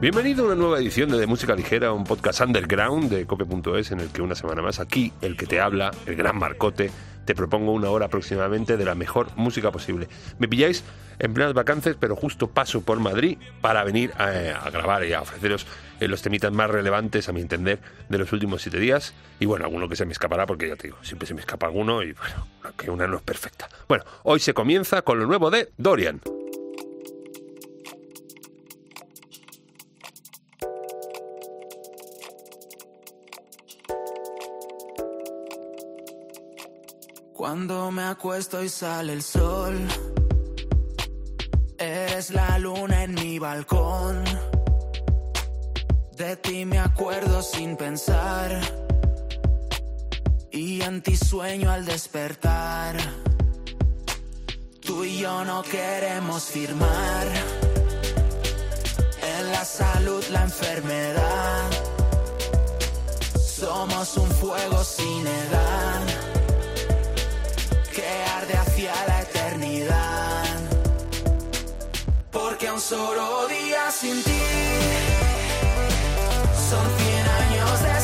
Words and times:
Bienvenido 0.00 0.44
a 0.44 0.46
una 0.46 0.54
nueva 0.54 0.78
edición 0.78 1.10
de, 1.10 1.18
de 1.18 1.26
Música 1.26 1.54
Ligera, 1.54 1.92
un 1.92 2.04
podcast 2.04 2.40
underground 2.40 3.10
de 3.10 3.26
cope.es 3.26 3.90
en 3.90 4.00
el 4.00 4.08
que 4.08 4.22
una 4.22 4.34
semana 4.34 4.62
más 4.62 4.80
aquí 4.80 5.12
el 5.20 5.36
que 5.36 5.44
te 5.44 5.60
habla, 5.60 5.90
el 6.06 6.16
gran 6.16 6.38
Marcote, 6.38 6.90
te 7.26 7.34
propongo 7.34 7.72
una 7.72 7.90
hora 7.90 8.06
aproximadamente 8.06 8.78
de 8.78 8.84
la 8.86 8.94
mejor 8.94 9.28
música 9.36 9.70
posible. 9.70 10.08
Me 10.38 10.48
pilláis 10.48 10.84
en 11.18 11.34
plenas 11.34 11.52
vacances, 11.52 11.96
pero 12.00 12.16
justo 12.16 12.48
paso 12.48 12.80
por 12.80 12.98
Madrid 12.98 13.36
para 13.60 13.84
venir 13.84 14.10
a, 14.16 14.70
grabar 14.70 15.04
y 15.04 15.12
a 15.12 15.20
ofreceros 15.20 15.66
eh, 16.00 16.08
los 16.08 16.22
temitas 16.22 16.50
más 16.50 16.70
relevantes, 16.70 17.28
a 17.28 17.32
mi 17.32 17.42
entender, 17.42 17.78
de 18.08 18.16
los 18.16 18.32
últimos 18.32 18.62
siete 18.62 18.78
días. 18.78 19.12
Y 19.38 19.44
bueno, 19.44 19.66
alguno 19.66 19.86
que 19.86 19.96
se 19.96 20.06
me 20.06 20.12
escapará, 20.12 20.46
porque 20.46 20.66
ya 20.66 20.76
te 20.76 20.88
digo, 20.88 20.96
siempre 21.02 21.28
se 21.28 21.34
me 21.34 21.40
escapa 21.40 21.66
alguno 21.66 22.02
y 22.02 22.14
bueno, 22.14 22.46
que 22.78 22.90
una 22.90 23.06
no 23.06 23.18
es 23.18 23.22
perfecta. 23.22 23.68
Bueno, 23.86 24.04
hoy 24.22 24.40
se 24.40 24.54
comienza 24.54 25.02
con 25.02 25.18
lo 25.18 25.26
nuevo 25.26 25.50
de 25.50 25.68
Dorian. 25.76 26.22
Cuando 37.50 37.90
me 37.90 38.04
acuesto 38.04 38.62
y 38.62 38.68
sale 38.68 39.12
el 39.12 39.24
sol, 39.24 39.76
eres 41.76 42.30
la 42.30 42.56
luna 42.60 43.02
en 43.02 43.14
mi 43.14 43.40
balcón. 43.40 44.22
De 46.16 46.36
ti 46.36 46.64
me 46.64 46.78
acuerdo 46.78 47.42
sin 47.42 47.76
pensar 47.76 48.56
y 50.52 50.80
en 50.80 51.02
ti 51.02 51.16
sueño 51.16 51.72
al 51.72 51.84
despertar. 51.84 52.96
Tú 54.80 55.02
y 55.02 55.18
yo 55.18 55.44
no 55.44 55.64
queremos 55.64 56.44
firmar 56.44 57.26
en 59.38 59.50
la 59.50 59.64
salud, 59.64 60.24
la 60.30 60.44
enfermedad. 60.44 61.70
Somos 63.42 64.16
un 64.18 64.30
fuego 64.30 64.84
sin 64.84 65.26
edad 65.26 66.39
hacia 68.80 69.06
la 69.06 69.22
eternidad. 69.22 70.44
Porque 72.30 72.70
un 72.70 72.80
solo 72.80 73.46
día 73.48 73.90
sin 73.90 74.22
ti 74.22 74.42
son 76.68 76.86
cien 76.98 77.26
años 77.28 77.82
de 77.82 77.99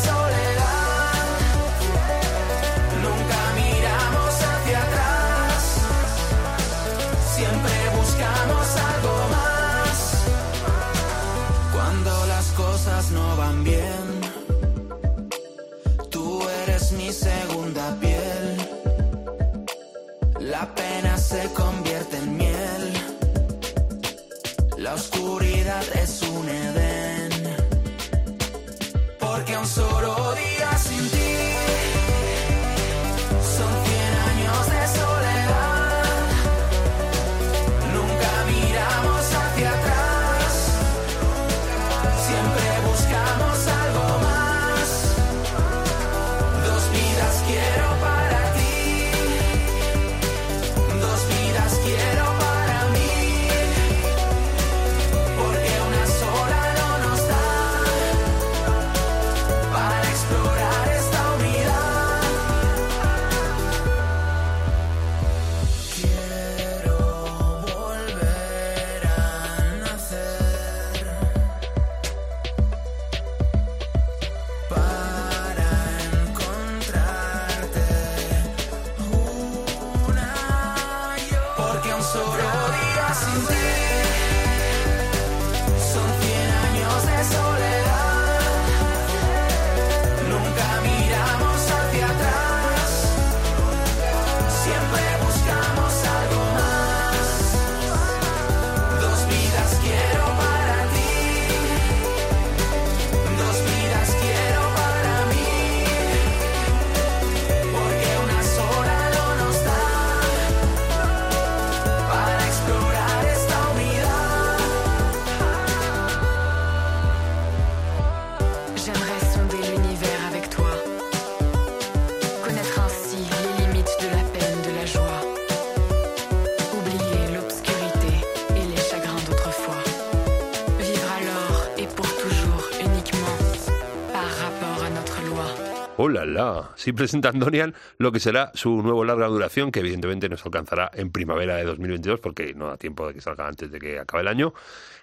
¡Hola, 136.36 136.44
la! 136.44 136.70
Sí 136.76 136.92
presentan 136.92 137.38
Dorian 137.38 137.74
lo 137.96 138.12
que 138.12 138.20
será 138.20 138.50
su 138.52 138.82
nuevo 138.82 139.06
larga 139.06 139.26
duración, 139.26 139.72
que 139.72 139.80
evidentemente 139.80 140.28
nos 140.28 140.44
alcanzará 140.44 140.90
en 140.92 141.10
primavera 141.10 141.56
de 141.56 141.64
2022, 141.64 142.20
porque 142.20 142.52
no 142.52 142.66
da 142.66 142.76
tiempo 142.76 143.08
de 143.08 143.14
que 143.14 143.22
salga 143.22 143.48
antes 143.48 143.70
de 143.70 143.78
que 143.78 143.98
acabe 143.98 144.20
el 144.20 144.28
año. 144.28 144.52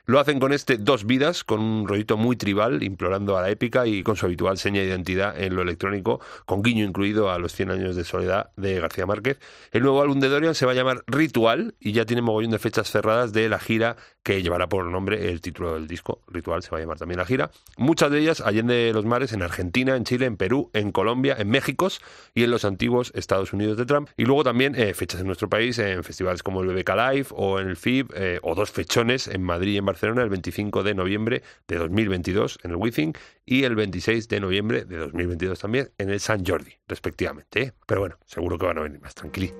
Lo 0.05 0.19
hacen 0.19 0.41
con 0.41 0.51
este 0.51 0.77
Dos 0.77 1.05
Vidas, 1.05 1.45
con 1.45 1.61
un 1.61 1.87
rollito 1.87 2.17
muy 2.17 2.35
tribal, 2.35 2.83
implorando 2.83 3.37
a 3.37 3.41
la 3.41 3.49
épica 3.49 3.87
y 3.87 4.03
con 4.03 4.17
su 4.17 4.25
habitual 4.25 4.57
seña 4.57 4.81
de 4.81 4.87
identidad 4.87 5.41
en 5.41 5.55
lo 5.55 5.61
electrónico, 5.61 6.19
con 6.45 6.61
guiño 6.61 6.83
incluido 6.83 7.31
a 7.31 7.39
los 7.39 7.53
100 7.53 7.71
años 7.71 7.95
de 7.95 8.03
soledad 8.03 8.51
de 8.57 8.81
García 8.81 9.05
Márquez. 9.05 9.39
El 9.71 9.83
nuevo 9.83 10.01
álbum 10.01 10.19
de 10.19 10.27
Dorian 10.27 10.55
se 10.55 10.65
va 10.65 10.73
a 10.73 10.75
llamar 10.75 11.05
Ritual 11.07 11.75
y 11.79 11.93
ya 11.93 12.05
tiene 12.05 12.21
mogollón 12.21 12.51
de 12.51 12.59
fechas 12.59 12.91
cerradas 12.91 13.31
de 13.31 13.47
la 13.47 13.59
gira 13.59 13.95
que 14.23 14.41
llevará 14.41 14.67
por 14.67 14.85
nombre 14.85 15.29
el 15.29 15.39
título 15.39 15.75
del 15.75 15.87
disco. 15.87 16.21
Ritual 16.27 16.63
se 16.63 16.71
va 16.71 16.77
a 16.77 16.81
llamar 16.81 16.97
también 16.97 17.19
la 17.19 17.25
gira. 17.25 17.51
Muchas 17.77 18.11
de 18.11 18.19
ellas 18.19 18.41
allende 18.41 18.91
los 18.93 19.05
mares, 19.05 19.31
en 19.31 19.41
Argentina, 19.41 19.95
en 19.95 20.03
Chile, 20.03 20.25
en 20.25 20.35
Perú, 20.35 20.69
en 20.73 20.91
Colombia, 20.91 21.35
en 21.39 21.49
México 21.49 21.87
y 22.33 22.43
en 22.43 22.51
los 22.51 22.65
antiguos 22.65 23.11
Estados 23.15 23.53
Unidos 23.53 23.77
de 23.77 23.85
Trump. 23.85 24.09
Y 24.17 24.25
luego 24.25 24.43
también 24.43 24.75
eh, 24.75 24.93
fechas 24.93 25.21
en 25.21 25.27
nuestro 25.27 25.49
país, 25.49 25.79
en 25.79 26.03
festivales 26.03 26.43
como 26.43 26.61
el 26.61 26.67
BBK 26.67 26.89
Live 26.89 27.27
o 27.31 27.59
en 27.59 27.67
el 27.67 27.77
FIB, 27.77 28.11
eh, 28.15 28.39
o 28.41 28.55
dos 28.55 28.71
fechones 28.71 29.27
en 29.27 29.43
Madrid 29.43 29.73
y 29.73 29.77
en 29.77 29.85
Barcelona, 29.85 29.92
el 30.01 30.29
25 30.29 30.83
de 30.83 30.93
noviembre 30.93 31.43
de 31.67 31.77
2022 31.77 32.59
en 32.63 32.71
el 32.71 32.77
Withing 32.77 33.13
y 33.45 33.63
el 33.63 33.75
26 33.75 34.27
de 34.27 34.39
noviembre 34.39 34.85
de 34.85 34.97
2022 34.97 35.59
también 35.59 35.89
en 35.97 36.09
el 36.09 36.19
San 36.19 36.45
Jordi, 36.45 36.73
respectivamente. 36.87 37.61
¿eh? 37.61 37.73
Pero 37.85 38.01
bueno, 38.01 38.17
seguro 38.25 38.57
que 38.57 38.65
van 38.65 38.77
a 38.77 38.81
venir 38.81 39.01
más 39.01 39.15
tranquilitos. 39.15 39.57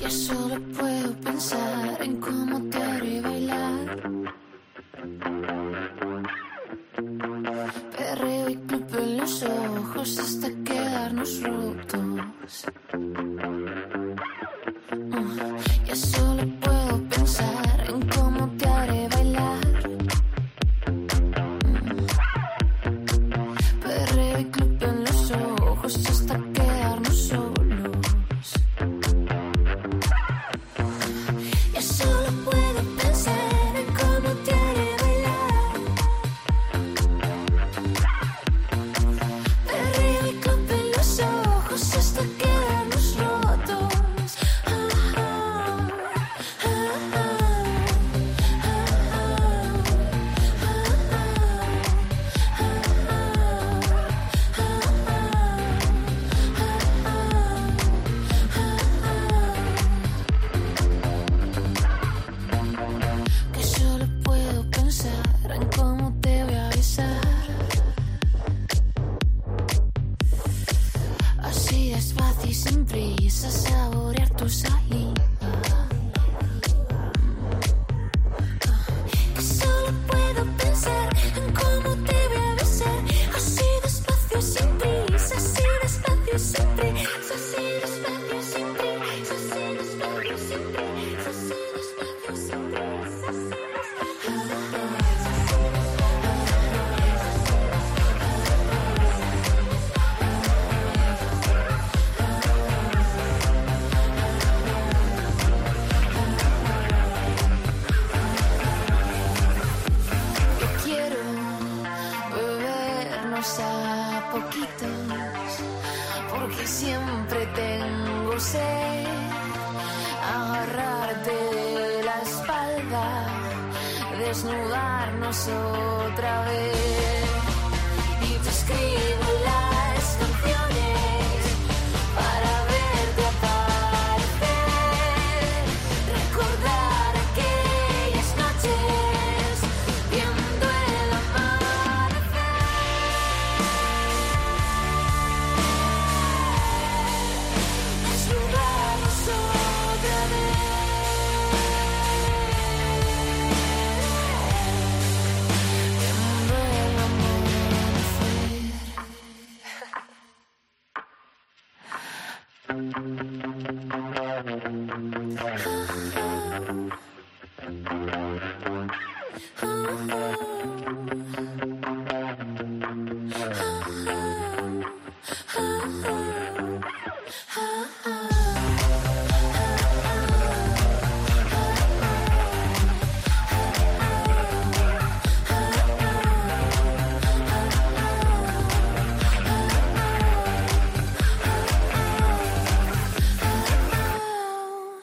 Yo 0.00 0.10
solo 0.10 0.60
puedo 0.78 1.12
pensar 1.20 2.02
en 2.02 2.20
cómo 2.20 2.62
te 2.70 2.78
haré 2.78 3.20
bailar. 3.20 4.02
Perreo 7.96 8.48
y 8.48 8.56
club 8.56 8.86
en 8.96 9.16
los 9.18 9.42
ojos 9.42 10.18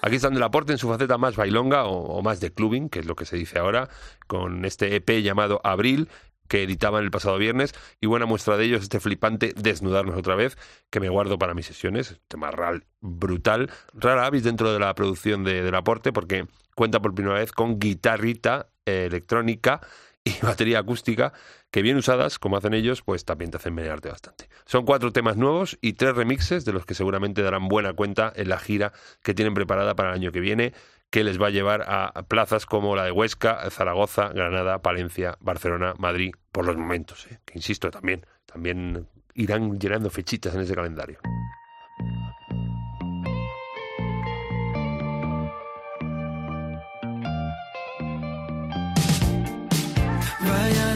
Aquí 0.05 0.17
están 0.17 0.35
de 0.35 0.39
Laporte 0.39 0.71
en 0.71 0.77
su 0.77 0.87
faceta 0.87 1.17
más 1.17 1.35
bailonga 1.35 1.85
o, 1.85 2.21
más 2.21 2.39
de 2.39 2.53
clubbing, 2.53 2.89
que 2.89 2.99
es 2.99 3.07
lo 3.07 3.15
que 3.15 3.25
se 3.25 3.37
dice 3.37 3.57
ahora, 3.57 3.89
con 4.27 4.63
este 4.63 4.95
EP 4.95 5.23
llamado 5.23 5.61
Abril, 5.63 6.09
que 6.47 6.61
editaban 6.61 7.03
el 7.03 7.09
pasado 7.09 7.39
viernes, 7.39 7.73
y 7.99 8.05
buena 8.05 8.27
muestra 8.27 8.55
de 8.55 8.65
ellos 8.65 8.83
este 8.83 8.99
flipante 8.99 9.55
Desnudarnos 9.57 10.15
otra 10.15 10.35
vez, 10.35 10.59
que 10.91 10.99
me 10.99 11.09
guardo 11.09 11.39
para 11.39 11.55
mis 11.55 11.65
sesiones, 11.65 12.19
tema 12.27 12.51
real 12.51 12.85
brutal, 13.01 13.71
rara 13.95 14.27
avis 14.27 14.43
dentro 14.43 14.71
de 14.71 14.77
la 14.77 14.93
producción 14.93 15.43
de, 15.43 15.63
de 15.63 15.71
Laporte, 15.71 16.13
porque 16.13 16.45
cuenta 16.75 17.01
por 17.01 17.15
primera 17.15 17.39
vez 17.39 17.51
con 17.51 17.79
guitarrita 17.79 18.67
electrónica 18.85 19.81
y 20.25 20.33
batería 20.41 20.79
acústica, 20.79 21.31
que 21.71 21.81
bien 21.81 21.95
usadas, 21.95 22.39
como 22.39 22.57
hacen 22.57 22.73
ellos, 22.73 23.01
pues 23.01 23.23
también 23.23 23.51
te 23.51 23.57
hacen 23.57 23.73
menearte 23.73 24.09
bastante. 24.09 24.49
Son 24.65 24.83
cuatro 24.83 25.13
temas 25.13 25.37
nuevos 25.37 25.77
y 25.81 25.93
tres 25.93 26.15
remixes, 26.15 26.65
de 26.65 26.73
los 26.73 26.85
que 26.85 26.95
seguramente 26.95 27.41
darán 27.41 27.69
buena 27.69 27.93
cuenta 27.93 28.33
en 28.35 28.49
la 28.49 28.57
gira 28.57 28.91
que 29.23 29.33
tienen 29.33 29.53
preparada 29.53 29.95
para 29.95 30.09
el 30.09 30.15
año 30.15 30.31
que 30.31 30.41
viene, 30.41 30.73
que 31.11 31.23
les 31.23 31.41
va 31.41 31.47
a 31.47 31.51
llevar 31.51 31.85
a 31.87 32.11
plazas 32.23 32.65
como 32.65 32.95
la 32.95 33.05
de 33.05 33.11
Huesca, 33.11 33.69
Zaragoza, 33.69 34.29
Granada, 34.29 34.81
Palencia, 34.81 35.37
Barcelona, 35.39 35.93
Madrid, 35.97 36.33
por 36.51 36.65
los 36.65 36.75
momentos, 36.75 37.27
¿eh? 37.27 37.39
que 37.45 37.53
insisto 37.57 37.91
también, 37.91 38.25
también 38.45 39.07
irán 39.35 39.79
llenando 39.79 40.09
fechitas 40.09 40.55
en 40.55 40.61
ese 40.61 40.75
calendario. 40.75 41.19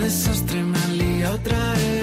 Desastre 0.09 0.63
me 0.63 0.75
han 0.79 1.23
otra 1.35 1.73
vez. 1.73 1.98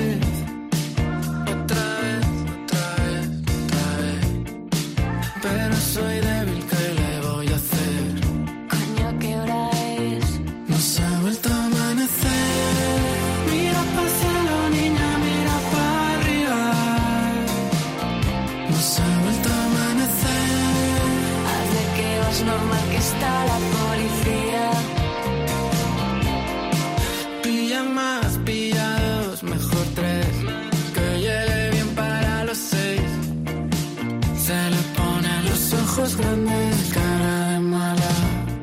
Grandes, 36.18 36.92
cara 36.92 37.50
de 37.52 37.61
mala, 37.61 38.12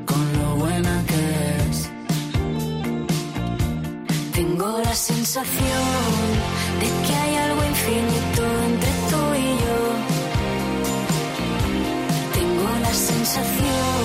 con 0.05 0.23
lo 0.39 0.55
buena 0.55 1.03
que 1.09 1.21
es. 1.69 1.89
Tengo 4.33 4.79
la 4.83 4.95
sensación 4.95 5.83
de 6.81 6.87
que 7.05 7.13
hay 7.23 7.35
algo 7.47 7.61
infinito 7.73 8.41
entre 8.69 8.91
tú 9.09 9.21
y 9.45 9.49
yo. 9.63 9.79
Tengo 12.37 12.69
la 12.81 12.93
sensación, 13.11 14.03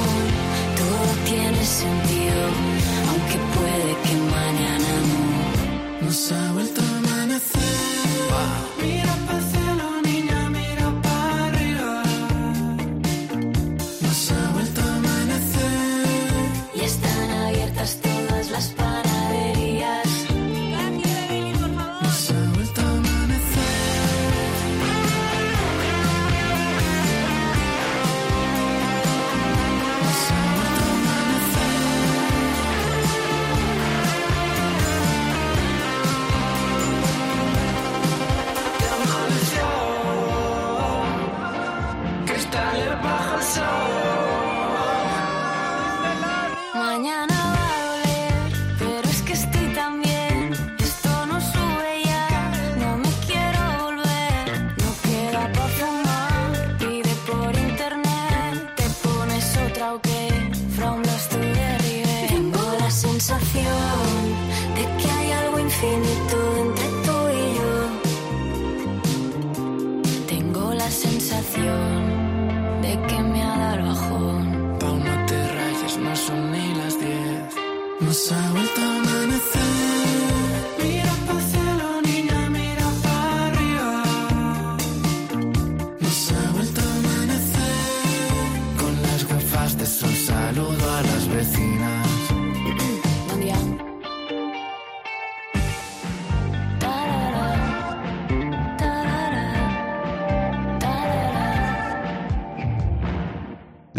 todo 0.81 1.07
tiene 1.31 1.64
sentido, 1.64 2.43
aunque 3.11 3.38
puede 3.57 3.90
que 4.05 4.14
mañana 4.37 4.90
no. 5.11 6.07
No 6.07 6.12
se 6.12 6.35
ha 6.35 6.52
vuelto 6.52 6.88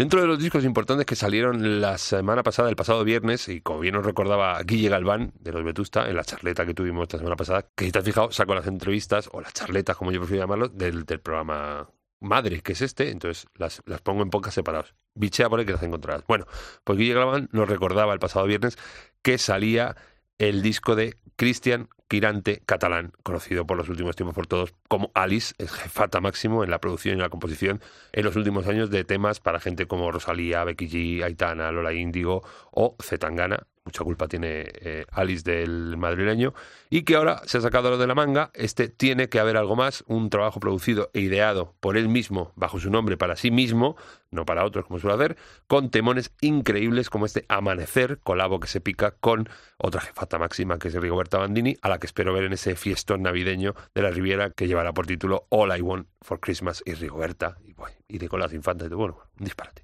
Dentro 0.00 0.22
de 0.22 0.26
los 0.26 0.38
discos 0.38 0.64
importantes 0.64 1.04
que 1.04 1.14
salieron 1.14 1.82
la 1.82 1.98
semana 1.98 2.42
pasada, 2.42 2.70
el 2.70 2.74
pasado 2.74 3.04
viernes, 3.04 3.50
y 3.50 3.60
como 3.60 3.80
bien 3.80 3.96
nos 3.96 4.06
recordaba 4.06 4.58
Guille 4.62 4.88
Galván 4.88 5.34
de 5.38 5.52
los 5.52 5.62
Vetusta, 5.62 6.08
en 6.08 6.16
la 6.16 6.24
charleta 6.24 6.64
que 6.64 6.72
tuvimos 6.72 7.02
esta 7.02 7.18
semana 7.18 7.36
pasada, 7.36 7.68
que 7.76 7.84
si 7.84 7.92
te 7.92 7.98
has 7.98 8.04
fijado, 8.06 8.32
saco 8.32 8.54
las 8.54 8.66
entrevistas, 8.66 9.28
o 9.30 9.42
las 9.42 9.52
charletas, 9.52 9.98
como 9.98 10.10
yo 10.10 10.18
prefiero 10.18 10.44
llamarlo, 10.44 10.68
del, 10.68 11.04
programa 11.04 11.90
madre, 12.18 12.62
que 12.62 12.72
es 12.72 12.80
este, 12.80 13.10
entonces 13.10 13.46
las, 13.58 13.82
las 13.84 14.00
pongo 14.00 14.22
en 14.22 14.30
pocas 14.30 14.54
separados. 14.54 14.94
Bichea 15.14 15.50
por 15.50 15.60
ahí 15.60 15.66
que 15.66 15.72
las 15.72 15.82
encontrarás. 15.82 16.24
Bueno, 16.26 16.46
pues 16.82 16.98
Guille 16.98 17.12
Galván 17.12 17.50
nos 17.52 17.68
recordaba 17.68 18.14
el 18.14 18.20
pasado 18.20 18.46
viernes 18.46 18.78
que 19.20 19.36
salía 19.36 19.96
el 20.38 20.62
disco 20.62 20.96
de 20.96 21.18
Cristian 21.36 21.90
Quirante 22.10 22.60
Catalán, 22.66 23.12
conocido 23.22 23.68
por 23.68 23.76
los 23.76 23.88
últimos 23.88 24.16
tiempos 24.16 24.34
por 24.34 24.48
todos 24.48 24.74
como 24.88 25.12
Alice, 25.14 25.54
es 25.58 25.70
jefata 25.70 26.20
máximo 26.20 26.64
en 26.64 26.70
la 26.70 26.80
producción 26.80 27.16
y 27.16 27.20
la 27.20 27.28
composición 27.28 27.80
en 28.10 28.24
los 28.24 28.34
últimos 28.34 28.66
años 28.66 28.90
de 28.90 29.04
temas 29.04 29.38
para 29.38 29.60
gente 29.60 29.86
como 29.86 30.10
Rosalía, 30.10 30.64
Becky 30.64 30.88
G, 30.88 31.22
Aitana, 31.22 31.70
Lola 31.70 31.92
Índigo 31.92 32.42
o 32.72 32.96
Zetangana. 33.00 33.64
Mucha 33.90 34.04
culpa 34.04 34.28
tiene 34.28 34.66
eh, 34.82 35.04
Alice 35.10 35.42
del 35.42 35.96
madrileño. 35.96 36.54
Y 36.90 37.02
que 37.02 37.16
ahora 37.16 37.42
se 37.46 37.58
ha 37.58 37.60
sacado 37.60 37.90
lo 37.90 37.98
de 37.98 38.06
la 38.06 38.14
manga. 38.14 38.52
Este 38.54 38.88
tiene 38.88 39.28
que 39.28 39.40
haber 39.40 39.56
algo 39.56 39.74
más. 39.74 40.04
Un 40.06 40.30
trabajo 40.30 40.60
producido 40.60 41.10
e 41.12 41.18
ideado 41.18 41.74
por 41.80 41.96
él 41.96 42.08
mismo, 42.08 42.52
bajo 42.54 42.78
su 42.78 42.88
nombre, 42.88 43.16
para 43.16 43.34
sí 43.34 43.50
mismo, 43.50 43.96
no 44.30 44.46
para 44.46 44.64
otros 44.64 44.86
como 44.86 45.00
suele 45.00 45.16
hacer, 45.16 45.36
con 45.66 45.90
temones 45.90 46.30
increíbles 46.40 47.10
como 47.10 47.26
este 47.26 47.44
Amanecer, 47.48 48.20
colabo 48.22 48.60
que 48.60 48.68
se 48.68 48.80
pica 48.80 49.10
con 49.10 49.48
otra 49.76 50.02
jefata 50.02 50.38
máxima 50.38 50.78
que 50.78 50.86
es 50.86 50.94
Rigoberta 50.94 51.38
Bandini, 51.38 51.76
a 51.82 51.88
la 51.88 51.98
que 51.98 52.06
espero 52.06 52.32
ver 52.32 52.44
en 52.44 52.52
ese 52.52 52.76
fiestón 52.76 53.22
navideño 53.22 53.74
de 53.92 54.02
la 54.02 54.10
Riviera 54.10 54.50
que 54.50 54.68
llevará 54.68 54.92
por 54.92 55.08
título 55.08 55.48
All 55.48 55.76
I 55.76 55.80
Want 55.80 56.06
for 56.22 56.38
Christmas 56.38 56.80
y 56.86 56.94
Rigoberta. 56.94 57.56
Y, 57.64 57.72
bueno, 57.72 57.96
y 58.06 58.54
infantes. 58.54 58.88
Bueno, 58.90 59.18
un 59.36 59.44
disparate. 59.44 59.82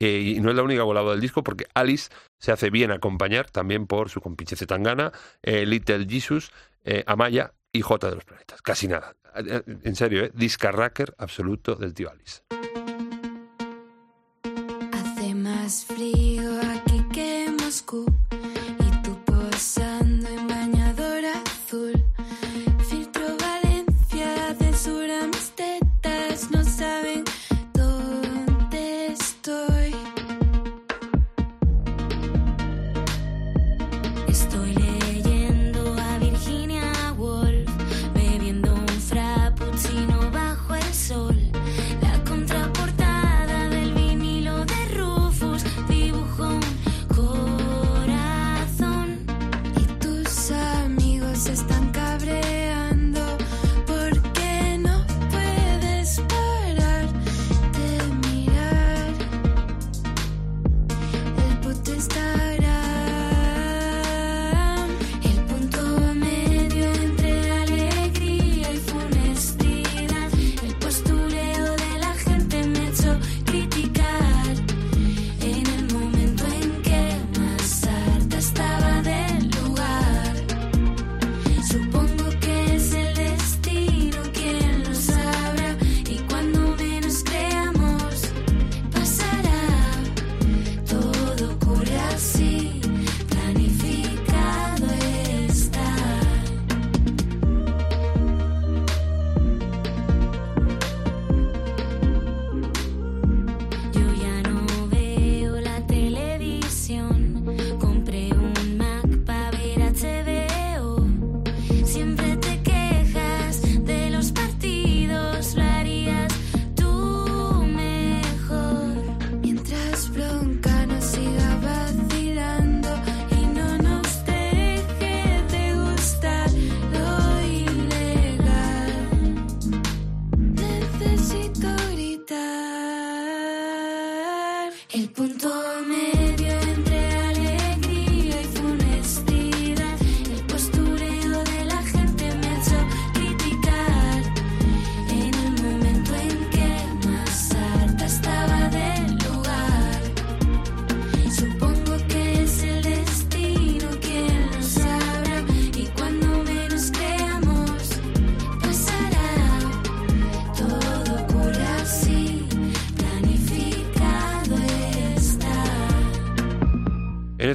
Eh, 0.00 0.34
y 0.36 0.40
no 0.40 0.48
es 0.50 0.56
la 0.56 0.62
única 0.62 0.82
volada 0.82 1.10
del 1.10 1.20
disco 1.20 1.44
porque 1.44 1.66
Alice 1.74 2.08
se 2.38 2.52
hace 2.52 2.70
bien 2.70 2.90
acompañar 2.90 3.50
también 3.50 3.86
por 3.86 4.08
su 4.08 4.20
compinche 4.22 4.56
Zetangana, 4.56 5.12
eh, 5.42 5.66
Little 5.66 6.06
Jesus, 6.08 6.50
eh, 6.84 7.04
Amaya 7.06 7.52
y 7.70 7.82
J 7.82 8.08
de 8.08 8.14
los 8.16 8.24
Planetas. 8.24 8.62
Casi 8.62 8.88
nada. 8.88 9.14
Eh, 9.36 9.62
En 9.84 9.94
serio, 9.94 10.24
¿eh? 10.24 10.32
Discarracker 10.34 11.14
absoluto 11.18 11.74
del 11.76 11.92
tío 11.94 12.10
Alice. 12.10 12.40
Hace 14.92 15.34
más 15.34 15.84
frío 15.84 16.29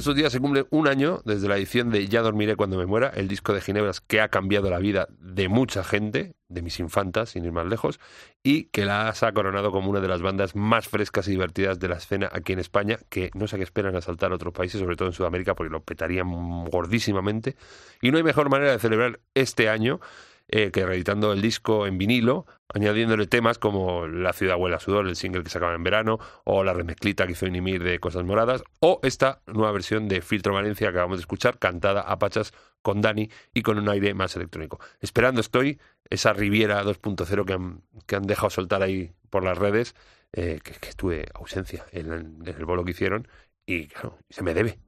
estos 0.06 0.14
días 0.14 0.30
se 0.30 0.38
cumple 0.38 0.66
un 0.70 0.86
año 0.86 1.20
desde 1.24 1.48
la 1.48 1.56
edición 1.56 1.90
de 1.90 2.06
Ya 2.06 2.22
dormiré 2.22 2.54
cuando 2.54 2.78
me 2.78 2.86
muera, 2.86 3.08
el 3.08 3.26
disco 3.26 3.52
de 3.52 3.60
Ginebras 3.60 4.00
que 4.00 4.20
ha 4.20 4.28
cambiado 4.28 4.70
la 4.70 4.78
vida 4.78 5.08
de 5.18 5.48
mucha 5.48 5.82
gente, 5.82 6.36
de 6.48 6.62
mis 6.62 6.78
infantas, 6.78 7.30
sin 7.30 7.44
ir 7.44 7.50
más 7.50 7.66
lejos, 7.66 7.98
y 8.40 8.66
que 8.66 8.84
la 8.84 9.08
ha 9.08 9.32
coronado 9.32 9.72
como 9.72 9.90
una 9.90 9.98
de 9.98 10.06
las 10.06 10.22
bandas 10.22 10.54
más 10.54 10.86
frescas 10.86 11.26
y 11.26 11.32
divertidas 11.32 11.80
de 11.80 11.88
la 11.88 11.96
escena 11.96 12.28
aquí 12.30 12.52
en 12.52 12.60
España, 12.60 13.00
que 13.08 13.32
no 13.34 13.48
sé 13.48 13.56
qué 13.56 13.64
esperan 13.64 13.96
asaltar 13.96 14.30
a 14.30 14.36
otros 14.36 14.54
países, 14.54 14.80
sobre 14.80 14.94
todo 14.94 15.08
en 15.08 15.14
Sudamérica, 15.14 15.56
porque 15.56 15.72
lo 15.72 15.82
petarían 15.82 16.66
gordísimamente. 16.66 17.56
Y 18.00 18.12
no 18.12 18.18
hay 18.18 18.22
mejor 18.22 18.48
manera 18.48 18.70
de 18.70 18.78
celebrar 18.78 19.18
este 19.34 19.68
año 19.68 19.98
eh, 20.46 20.70
que 20.70 20.86
reeditando 20.86 21.32
el 21.32 21.42
disco 21.42 21.88
en 21.88 21.98
vinilo, 21.98 22.46
añadiéndole 22.72 23.26
temas 23.26 23.58
como 23.58 24.06
La 24.06 24.32
ciudad 24.32 24.56
huele 24.58 24.76
a 24.76 24.80
sudor, 24.80 25.06
el 25.06 25.16
single 25.16 25.42
que 25.42 25.50
sacaba 25.50 25.74
en 25.74 25.82
verano, 25.82 26.18
o 26.44 26.64
la 26.64 26.72
remezclita 26.72 27.26
que 27.26 27.32
hizo 27.32 27.46
Inimir 27.46 27.82
de 27.82 27.98
Cosas 27.98 28.24
Moradas, 28.24 28.62
o 28.80 29.00
esta 29.02 29.40
nueva 29.46 29.72
versión 29.72 30.08
de 30.08 30.20
Filtro 30.20 30.52
Valencia 30.54 30.86
que 30.86 30.90
acabamos 30.90 31.18
de 31.18 31.22
escuchar, 31.22 31.58
cantada 31.58 32.02
a 32.02 32.18
pachas 32.18 32.52
con 32.82 33.00
Dani 33.00 33.30
y 33.52 33.62
con 33.62 33.78
un 33.78 33.88
aire 33.88 34.14
más 34.14 34.36
electrónico. 34.36 34.80
Esperando 35.00 35.40
estoy 35.40 35.80
esa 36.08 36.32
Riviera 36.32 36.82
2.0 36.84 37.44
que 37.44 37.52
han, 37.52 37.82
que 38.06 38.16
han 38.16 38.26
dejado 38.26 38.50
soltar 38.50 38.82
ahí 38.82 39.12
por 39.30 39.44
las 39.44 39.58
redes, 39.58 39.94
eh, 40.32 40.60
que, 40.62 40.72
que 40.72 40.92
tuve 40.92 41.26
ausencia 41.34 41.86
en, 41.92 42.12
en 42.12 42.46
el 42.46 42.64
bolo 42.64 42.84
que 42.84 42.92
hicieron, 42.92 43.28
y 43.66 43.88
claro, 43.88 44.18
se 44.30 44.42
me 44.42 44.54
debe. 44.54 44.78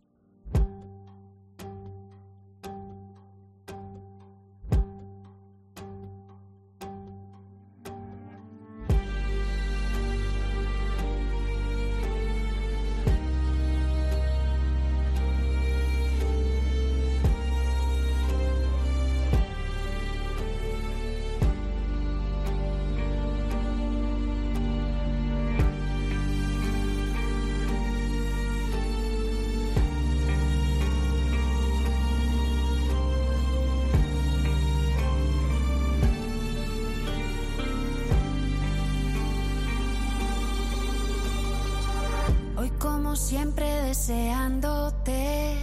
Siempre 43.28 43.68
deseándote. 43.82 45.54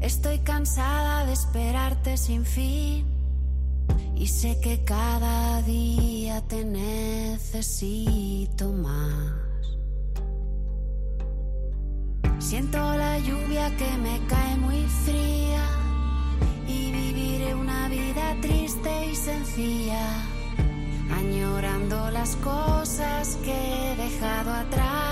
Estoy 0.00 0.38
cansada 0.38 1.26
de 1.26 1.32
esperarte 1.32 2.16
sin 2.16 2.44
fin. 2.44 3.04
Y 4.14 4.28
sé 4.28 4.60
que 4.60 4.84
cada 4.84 5.62
día 5.62 6.42
te 6.42 6.64
necesito 6.64 7.92
más. 8.72 9.32
Siento 12.38 12.78
la 12.78 13.18
lluvia 13.18 13.76
que 13.76 13.90
me 13.96 14.24
cae 14.28 14.56
muy 14.56 14.84
fría 15.04 15.66
y 16.68 16.92
viviré 16.92 17.56
una 17.56 17.88
vida 17.88 18.36
triste 18.40 19.06
y 19.10 19.16
sencilla, 19.16 20.06
añorando 21.10 22.12
las 22.12 22.36
cosas 22.36 23.38
que 23.44 23.52
he 23.52 23.96
dejado 23.96 24.52
atrás. 24.52 25.03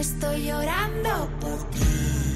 Estoy 0.00 0.46
llorando 0.46 1.28
por 1.42 1.58
ti. 1.72 2.29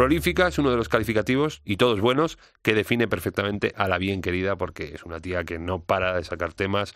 Prolífica 0.00 0.48
es 0.48 0.58
uno 0.58 0.70
de 0.70 0.78
los 0.78 0.88
calificativos, 0.88 1.60
y 1.62 1.76
todos 1.76 2.00
buenos, 2.00 2.38
que 2.62 2.72
define 2.72 3.06
perfectamente 3.06 3.74
a 3.76 3.86
la 3.86 3.98
bien 3.98 4.22
querida, 4.22 4.56
porque 4.56 4.94
es 4.94 5.04
una 5.04 5.20
tía 5.20 5.44
que 5.44 5.58
no 5.58 5.84
para 5.84 6.14
de 6.14 6.24
sacar 6.24 6.54
temas, 6.54 6.94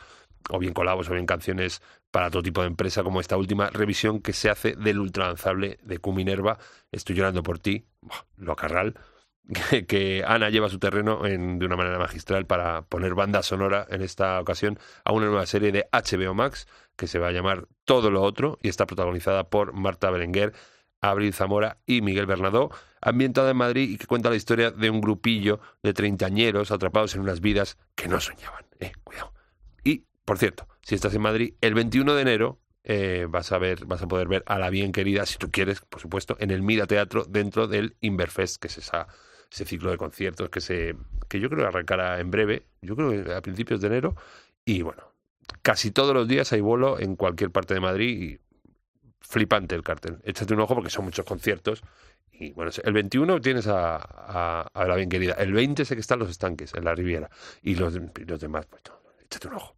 o 0.48 0.58
bien 0.58 0.72
colabos, 0.72 1.10
o 1.10 1.12
bien 1.12 1.26
canciones 1.26 1.82
para 2.10 2.30
todo 2.30 2.42
tipo 2.42 2.62
de 2.62 2.68
empresa, 2.68 3.02
como 3.02 3.20
esta 3.20 3.36
última 3.36 3.68
revisión 3.68 4.22
que 4.22 4.32
se 4.32 4.48
hace 4.48 4.74
del 4.74 5.00
ultralanzable 5.00 5.78
de 5.82 5.98
Q 5.98 6.14
Minerva, 6.14 6.56
Estoy 6.92 7.14
llorando 7.14 7.42
por 7.42 7.58
ti, 7.58 7.84
lo 8.38 8.56
carral, 8.56 8.94
que, 9.68 9.84
que 9.84 10.24
Ana 10.26 10.48
lleva 10.48 10.70
su 10.70 10.78
terreno 10.78 11.26
en- 11.26 11.58
de 11.58 11.66
una 11.66 11.76
manera 11.76 11.98
magistral 11.98 12.46
para 12.46 12.86
poner 12.86 13.14
banda 13.14 13.42
sonora 13.42 13.86
en 13.90 14.00
esta 14.00 14.40
ocasión 14.40 14.78
a 15.04 15.12
una 15.12 15.26
nueva 15.26 15.44
serie 15.44 15.72
de 15.72 15.86
HBO 15.92 16.32
Max 16.32 16.66
que 16.96 17.06
se 17.06 17.18
va 17.18 17.28
a 17.28 17.32
llamar 17.32 17.68
Todo 17.84 18.10
lo 18.10 18.22
Otro 18.22 18.58
y 18.62 18.70
está 18.70 18.86
protagonizada 18.86 19.50
por 19.50 19.74
Marta 19.74 20.10
Berenguer, 20.10 20.54
Abril 21.10 21.32
Zamora 21.32 21.78
y 21.86 22.02
Miguel 22.02 22.26
Bernadó, 22.26 22.70
ambientada 23.00 23.50
en 23.50 23.56
Madrid 23.56 23.90
y 23.90 23.98
que 23.98 24.06
cuenta 24.06 24.30
la 24.30 24.36
historia 24.36 24.70
de 24.70 24.90
un 24.90 25.00
grupillo 25.00 25.60
de 25.82 25.92
treintañeros 25.92 26.70
atrapados 26.70 27.14
en 27.14 27.20
unas 27.20 27.40
vidas 27.40 27.78
que 27.94 28.08
no 28.08 28.20
soñaban. 28.20 28.64
Eh, 28.80 28.92
cuidado. 29.02 29.32
Y, 29.82 30.04
por 30.24 30.38
cierto, 30.38 30.66
si 30.82 30.94
estás 30.94 31.14
en 31.14 31.22
Madrid, 31.22 31.54
el 31.60 31.74
21 31.74 32.14
de 32.14 32.22
enero 32.22 32.58
eh, 32.84 33.26
vas 33.28 33.50
a 33.50 33.58
ver, 33.58 33.86
vas 33.86 34.02
a 34.02 34.08
poder 34.08 34.28
ver 34.28 34.42
a 34.46 34.58
la 34.58 34.68
bien 34.68 34.92
querida, 34.92 35.24
si 35.24 35.38
tú 35.38 35.50
quieres, 35.50 35.80
por 35.80 36.00
supuesto, 36.00 36.36
en 36.38 36.50
el 36.50 36.62
Mira 36.62 36.86
Teatro 36.86 37.24
dentro 37.24 37.66
del 37.66 37.96
Inverfest, 38.00 38.60
que 38.60 38.68
es 38.68 38.78
ese 38.78 39.64
ciclo 39.64 39.90
de 39.90 39.96
conciertos 39.96 40.50
que 40.50 40.60
se, 40.60 40.94
que 41.28 41.40
yo 41.40 41.48
creo 41.48 41.62
que 41.62 41.68
arrancará 41.68 42.20
en 42.20 42.30
breve, 42.30 42.66
yo 42.82 42.94
creo 42.94 43.24
que 43.24 43.32
a 43.32 43.40
principios 43.40 43.80
de 43.80 43.86
enero, 43.86 44.16
y 44.66 44.82
bueno, 44.82 45.02
casi 45.62 45.92
todos 45.92 46.14
los 46.14 46.28
días 46.28 46.52
hay 46.52 46.60
vuelo 46.60 47.00
en 47.00 47.16
cualquier 47.16 47.50
parte 47.50 47.72
de 47.72 47.80
Madrid 47.80 48.22
y 48.22 48.43
flipante 49.26 49.74
el 49.74 49.82
cartel. 49.82 50.18
Échate 50.24 50.54
un 50.54 50.60
ojo 50.60 50.74
porque 50.74 50.90
son 50.90 51.04
muchos 51.06 51.24
conciertos. 51.24 51.82
Y 52.32 52.52
bueno, 52.52 52.70
el 52.82 52.92
21 52.92 53.40
tienes 53.40 53.66
a, 53.68 54.70
la 54.74 54.96
bien 54.96 55.08
querida. 55.08 55.34
El 55.34 55.52
20 55.52 55.84
sé 55.84 55.94
que 55.94 56.00
están 56.00 56.18
los 56.18 56.30
estanques 56.30 56.74
en 56.74 56.84
la 56.84 56.94
Riviera. 56.94 57.30
Y 57.62 57.74
los, 57.76 57.94
los 57.94 58.40
demás, 58.40 58.66
pues 58.66 58.82
no, 58.88 59.00
échate 59.24 59.48
un 59.48 59.54
ojo. 59.54 59.76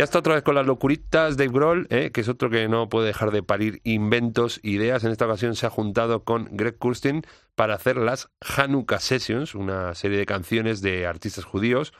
Ya 0.00 0.04
está 0.04 0.20
otra 0.20 0.32
vez 0.32 0.42
con 0.42 0.54
las 0.54 0.64
locuritas 0.64 1.36
Dave 1.36 1.52
Grohl, 1.52 1.86
¿eh? 1.90 2.10
que 2.10 2.22
es 2.22 2.28
otro 2.30 2.48
que 2.48 2.68
no 2.68 2.88
puede 2.88 3.08
dejar 3.08 3.32
de 3.32 3.42
parir 3.42 3.82
inventos, 3.84 4.58
ideas. 4.62 5.04
En 5.04 5.12
esta 5.12 5.26
ocasión 5.26 5.54
se 5.56 5.66
ha 5.66 5.68
juntado 5.68 6.24
con 6.24 6.48
Greg 6.52 6.78
Kurstin 6.78 7.22
para 7.54 7.74
hacer 7.74 7.98
las 7.98 8.30
Hanukkah 8.40 8.98
Sessions, 8.98 9.54
una 9.54 9.94
serie 9.94 10.16
de 10.16 10.24
canciones 10.24 10.80
de 10.80 11.06
artistas 11.06 11.44
judíos, 11.44 11.92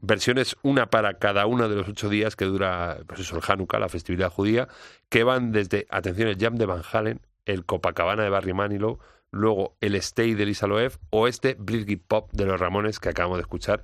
versiones 0.00 0.56
una 0.62 0.88
para 0.88 1.18
cada 1.18 1.44
uno 1.44 1.68
de 1.68 1.76
los 1.76 1.90
ocho 1.90 2.08
días 2.08 2.36
que 2.36 2.46
dura 2.46 3.00
pues 3.06 3.20
eso, 3.20 3.36
el 3.36 3.42
Hanukkah, 3.46 3.78
la 3.78 3.90
festividad 3.90 4.30
judía, 4.30 4.68
que 5.10 5.22
van 5.22 5.52
desde, 5.52 5.86
atención, 5.90 6.28
el 6.28 6.38
Jam 6.38 6.54
de 6.54 6.64
Van 6.64 6.80
Halen, 6.90 7.20
el 7.44 7.66
Copacabana 7.66 8.22
de 8.22 8.30
Barry 8.30 8.54
Manilow, 8.54 8.98
luego 9.30 9.76
el 9.82 9.94
Stay 9.96 10.32
de 10.32 10.46
Lisa 10.46 10.66
Loeb 10.66 10.92
o 11.10 11.28
este 11.28 11.54
Britgit 11.58 12.02
Pop 12.02 12.30
de 12.32 12.46
los 12.46 12.58
Ramones 12.58 12.98
que 12.98 13.10
acabamos 13.10 13.36
de 13.36 13.42
escuchar 13.42 13.82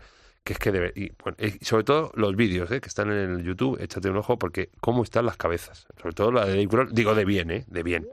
que 0.49 0.55
es 0.55 0.59
que 0.59 0.73
debe, 0.73 0.95
y, 0.97 1.13
bueno, 1.23 1.37
y 1.39 1.63
sobre 1.63 1.85
todo 1.85 2.11
los 2.15 2.35
vídeos 2.35 2.71
¿eh? 2.71 2.81
que 2.81 2.89
están 2.89 3.13
en 3.13 3.19
el 3.33 3.45
YouTube, 3.45 3.79
échate 3.83 4.09
un 4.09 4.17
ojo 4.17 4.39
porque 4.39 4.71
cómo 4.81 5.03
están 5.03 5.27
las 5.27 5.37
cabezas, 5.37 5.87
sobre 6.01 6.15
todo 6.15 6.33
la 6.33 6.47
de 6.47 6.67
Dave 6.67 6.87
digo 6.91 7.15
de 7.15 7.27
bien, 7.27 7.51
¿eh? 7.51 7.65
de 7.69 7.83
bien. 7.83 8.09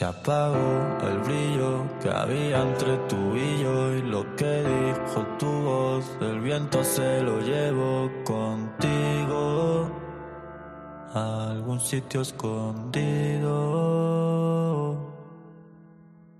Se 0.00 0.06
apagó 0.06 0.96
el 1.02 1.18
brillo 1.18 1.84
que 2.00 2.08
había 2.08 2.62
entre 2.62 2.96
tú 3.06 3.36
y 3.36 3.62
yo 3.62 3.92
y 3.92 4.00
lo 4.00 4.34
que 4.34 4.62
dijo 4.62 5.26
tu 5.38 5.46
voz, 5.46 6.16
el 6.22 6.40
viento 6.40 6.82
se 6.82 7.20
lo 7.20 7.38
llevó 7.40 8.10
contigo 8.24 9.90
a 11.12 11.50
algún 11.50 11.78
sitio 11.80 12.22
escondido. 12.22 13.50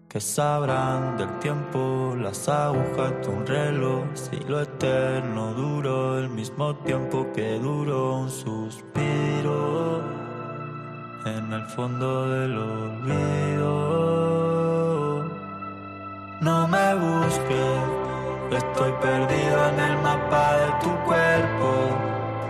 Que 0.08 0.20
sabrán 0.22 1.18
del 1.18 1.38
tiempo 1.40 2.16
las 2.16 2.48
agujas 2.48 3.12
de 3.20 3.28
un 3.28 3.46
reloj, 3.46 4.04
si 4.14 4.40
lo 4.48 4.62
eterno 4.62 5.52
duró 5.52 6.18
el 6.18 6.30
mismo 6.30 6.76
tiempo 6.76 7.30
que 7.34 7.58
duró 7.58 8.20
un 8.20 8.30
suspiro 8.30 10.09
en 11.24 11.52
el 11.52 11.64
fondo 11.66 12.28
del 12.30 12.56
olvido. 12.56 13.70
No 16.40 16.68
me 16.68 16.94
busques, 16.94 17.82
estoy 18.52 18.92
perdido 19.02 19.68
en 19.68 19.80
el 19.80 19.98
mapa 19.98 20.56
de 20.56 20.72
tu 20.82 20.90
cuerpo. 21.04 21.70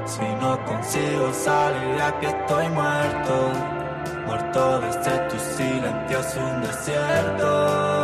Si 0.06 0.26
no 0.40 0.64
consigo 0.64 1.33
salir 1.33 2.00
aquí 2.02 2.26
estoy 2.26 2.68
muerto, 2.68 3.52
muerto 4.26 4.80
desde 4.80 5.18
tu 5.28 5.38
silencio 5.38 6.20
un 6.40 6.62
desierto. 6.62 7.99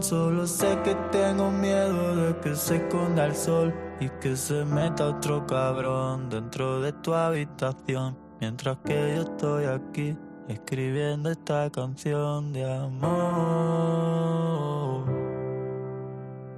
Solo 0.00 0.46
sé 0.46 0.78
que 0.84 0.94
tengo 1.12 1.50
miedo 1.50 2.16
de 2.16 2.36
que 2.40 2.54
se 2.56 2.76
esconda 2.76 3.26
el 3.26 3.34
sol 3.34 3.72
y 4.00 4.08
que 4.20 4.36
se 4.36 4.64
meta 4.64 5.06
otro 5.06 5.46
cabrón 5.46 6.28
dentro 6.28 6.80
de 6.80 6.92
tu 6.92 7.14
habitación, 7.14 8.16
mientras 8.40 8.78
que 8.78 9.14
yo 9.16 9.22
estoy 9.22 9.66
aquí 9.66 10.16
escribiendo 10.48 11.30
esta 11.30 11.70
canción 11.70 12.52
de 12.52 12.64
amor, 12.64 13.04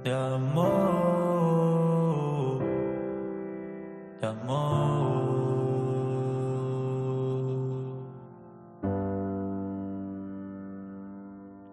de 0.03 0.13
amor, 0.13 1.03
de 4.21 4.27
amor. 4.27 4.80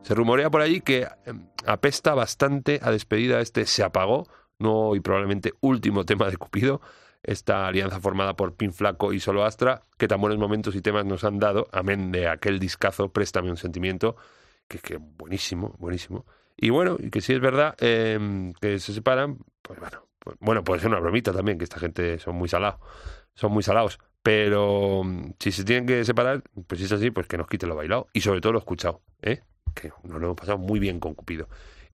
Se 0.09 0.15
rumorea 0.15 0.49
por 0.49 0.63
allí 0.63 0.81
que 0.81 1.03
eh, 1.03 1.35
apesta 1.67 2.15
bastante 2.15 2.81
a 2.83 2.91
despedida 2.91 3.41
este 3.41 3.67
Se 3.67 3.83
apagó, 3.85 4.27
nuevo 4.59 4.97
y 4.97 5.01
probablemente 5.01 5.53
último 5.61 6.07
tema 6.07 6.31
de 6.31 6.39
Cupido, 6.39 6.81
esta 7.23 7.67
alianza 7.67 8.01
formada 8.01 8.35
por 8.35 8.57
Pin 8.57 8.73
Flaco 8.73 9.13
y 9.13 9.21
Solo 9.21 9.45
Astra, 9.45 9.83
que 9.99 10.09
tan 10.09 10.19
buenos 10.23 10.39
momentos 10.39 10.75
y 10.77 10.81
temas 10.81 11.05
nos 11.05 11.25
han 11.25 11.39
dado, 11.39 11.69
amén 11.73 12.11
de 12.11 12.27
aquel 12.27 12.59
discazo, 12.59 13.13
Préstame 13.13 13.51
un 13.51 13.59
sentimiento, 13.59 14.17
que, 14.67 14.79
que 14.79 14.97
buenísimo, 14.97 15.75
buenísimo. 15.79 16.25
Y 16.57 16.71
bueno, 16.71 16.97
y 16.99 17.11
que 17.11 17.21
si 17.21 17.35
es 17.35 17.41
verdad 17.41 17.75
eh, 17.79 18.55
que 18.63 18.79
se 18.79 18.95
separan, 18.95 19.37
pues 19.61 19.79
bueno, 19.79 20.09
Pues, 20.21 20.39
bueno, 20.41 20.65
puede 20.65 20.81
ser 20.81 20.89
una 20.89 21.01
bromita 21.01 21.35
también, 21.35 21.59
que 21.59 21.65
esta 21.65 21.79
gente 21.79 22.19
son 22.19 22.35
muy 22.35 22.49
salados, 22.49 22.81
son 23.35 23.53
muy 23.53 23.63
salados. 23.63 23.99
Pero 24.23 25.05
mm, 25.05 25.33
si 25.39 25.53
se 25.53 25.65
tienen 25.65 25.85
que 25.85 26.03
separar, 26.07 26.43
pues 26.67 26.79
si 26.79 26.87
es 26.87 26.93
así, 26.93 27.11
pues 27.11 27.27
que 27.27 27.37
nos 27.37 27.47
quite 27.47 27.67
lo 27.67 27.77
bailado 27.77 28.09
y 28.15 28.23
sobre 28.23 28.41
todo 28.41 28.55
lo 28.55 28.59
escuchado, 28.59 29.03
¿eh? 29.21 29.43
Que 29.75 29.91
nos 30.05 30.21
lo 30.21 30.27
hemos 30.27 30.37
pasado 30.37 30.59
muy 30.59 30.79
bien 30.81 31.01
con 31.01 31.15
Cupido. 31.15 31.49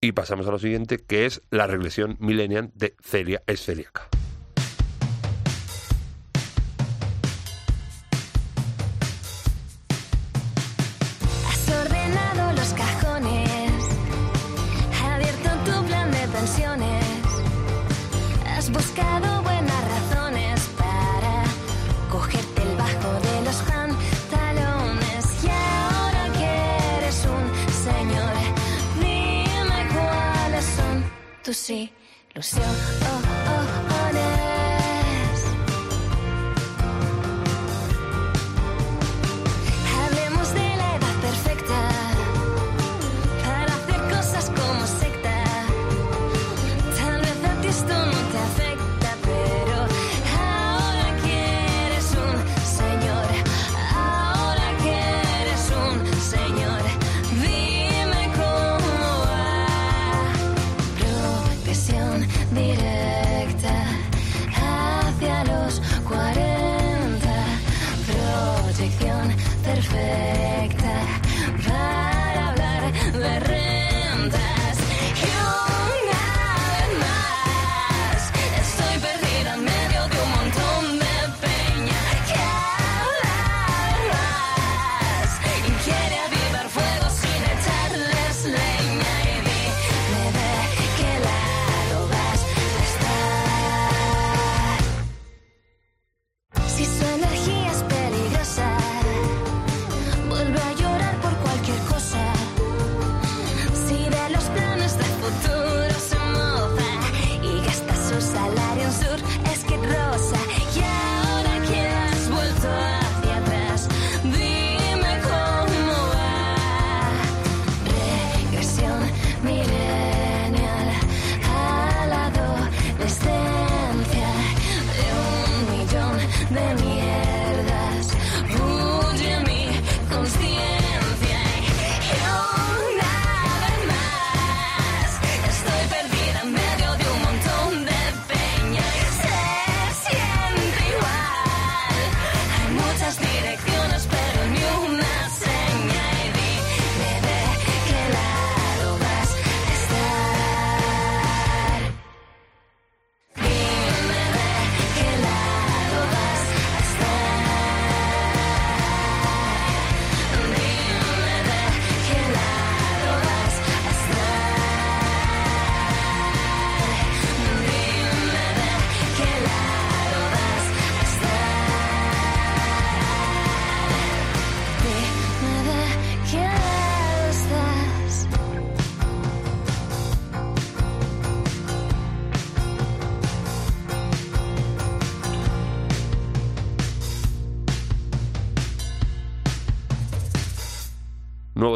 Y 0.01 0.13
pasamos 0.13 0.47
a 0.47 0.51
lo 0.51 0.59
siguiente, 0.59 0.99
que 0.99 1.27
es 1.27 1.43
la 1.51 1.67
regresión 1.67 2.17
millennial 2.21 2.71
de 2.75 2.95
Celia 3.03 3.43
es 3.47 3.65
celíaca. 3.65 4.09
Tus 31.71 32.53
ilusiones. 32.55 33.01
Hablemos 33.01 33.30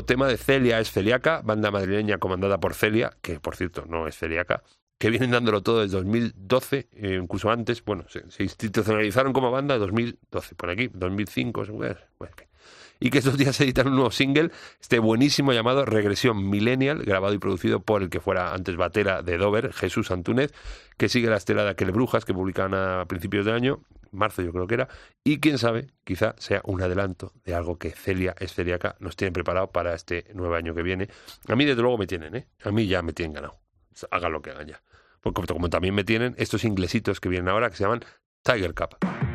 tema 0.04 0.28
de 0.28 0.36
Celia 0.36 0.80
es 0.80 0.90
celíaca, 0.90 1.42
banda 1.44 1.70
madrileña 1.70 2.18
comandada 2.18 2.58
por 2.58 2.74
Celia, 2.74 3.16
que 3.22 3.40
por 3.40 3.56
cierto 3.56 3.84
no 3.86 4.06
es 4.06 4.16
celíaca, 4.16 4.62
que 4.98 5.10
vienen 5.10 5.30
dándolo 5.30 5.62
todo 5.62 5.82
desde 5.82 5.96
2012, 5.96 6.88
eh, 6.92 7.18
incluso 7.20 7.50
antes, 7.50 7.84
bueno, 7.84 8.04
se, 8.08 8.30
se 8.30 8.42
institucionalizaron 8.42 9.32
como 9.32 9.50
banda 9.50 9.74
en 9.74 9.80
2012, 9.80 10.54
por 10.54 10.70
aquí, 10.70 10.88
2005, 10.92 11.64
bueno, 12.18 12.34
y 13.00 13.10
que 13.10 13.18
estos 13.18 13.36
días 13.36 13.60
editan 13.60 13.88
un 13.88 13.96
nuevo 13.96 14.10
single, 14.10 14.50
este 14.80 14.98
buenísimo 14.98 15.52
llamado 15.52 15.84
Regresión 15.84 16.48
Millennial, 16.48 17.02
grabado 17.02 17.34
y 17.34 17.38
producido 17.38 17.80
por 17.80 18.02
el 18.02 18.08
que 18.08 18.20
fuera 18.20 18.54
antes 18.54 18.76
batera 18.76 19.22
de 19.22 19.36
Dover, 19.36 19.72
Jesús 19.72 20.10
Antúnez, 20.10 20.52
que 20.96 21.08
sigue 21.08 21.28
la 21.28 21.36
estela 21.36 21.64
de 21.64 21.70
aquel 21.70 21.92
Brujas 21.92 22.24
que 22.24 22.32
publicaban 22.32 22.74
a 22.74 23.04
principios 23.06 23.44
de 23.44 23.52
año, 23.52 23.80
marzo 24.14 24.42
yo 24.42 24.52
creo 24.52 24.66
que 24.66 24.74
era, 24.74 24.88
y 25.22 25.40
quién 25.40 25.58
sabe, 25.58 25.88
quizá 26.04 26.34
sea 26.38 26.60
un 26.64 26.82
adelanto 26.82 27.32
de 27.44 27.54
algo 27.54 27.78
que 27.78 27.90
Celia 27.90 28.34
es 28.38 28.54
celíaca 28.54 28.96
nos 29.00 29.16
tiene 29.16 29.32
preparado 29.32 29.70
para 29.70 29.94
este 29.94 30.26
nuevo 30.34 30.54
año 30.54 30.74
que 30.74 30.82
viene. 30.82 31.08
A 31.48 31.56
mí 31.56 31.64
desde 31.64 31.82
luego 31.82 31.98
me 31.98 32.06
tienen, 32.06 32.34
¿eh? 32.36 32.46
A 32.62 32.70
mí 32.70 32.86
ya 32.86 33.02
me 33.02 33.12
tienen 33.12 33.34
ganado. 33.34 33.58
Hagan 34.10 34.32
lo 34.32 34.42
que 34.42 34.50
hagan 34.50 34.68
ya. 34.68 34.82
Porque 35.20 35.42
como 35.46 35.70
también 35.70 35.94
me 35.94 36.04
tienen 36.04 36.34
estos 36.38 36.64
inglesitos 36.64 37.20
que 37.20 37.28
vienen 37.28 37.48
ahora 37.48 37.70
que 37.70 37.76
se 37.76 37.84
llaman 37.84 38.04
Tiger 38.42 38.74
Cup. 38.74 39.33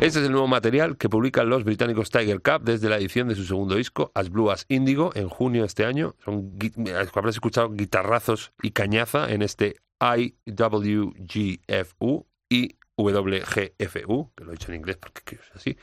Este 0.00 0.20
es 0.20 0.26
el 0.26 0.32
nuevo 0.32 0.48
material 0.48 0.96
que 0.96 1.10
publican 1.10 1.50
los 1.50 1.64
británicos 1.64 2.10
Tiger 2.10 2.40
Cup 2.40 2.62
desde 2.62 2.88
la 2.88 2.96
edición 2.96 3.28
de 3.28 3.34
su 3.34 3.44
segundo 3.44 3.74
disco, 3.74 4.10
As 4.14 4.30
Blue 4.30 4.50
as 4.50 4.64
Indigo, 4.68 5.10
en 5.14 5.28
junio 5.28 5.62
de 5.62 5.66
este 5.66 5.84
año. 5.84 6.16
Son, 6.24 6.58
gui- 6.58 6.72
habrás 7.14 7.34
escuchado 7.34 7.70
guitarrazos 7.70 8.52
y 8.62 8.70
cañaza 8.70 9.30
en 9.30 9.42
este 9.42 9.76
IWGFU 10.00 12.26
y 12.48 12.76
WGFU, 12.96 14.32
que 14.34 14.44
lo 14.44 14.50
he 14.50 14.54
dicho 14.54 14.72
en 14.72 14.78
inglés 14.78 14.96
porque 14.96 15.36
ser 15.36 15.52
así, 15.54 15.76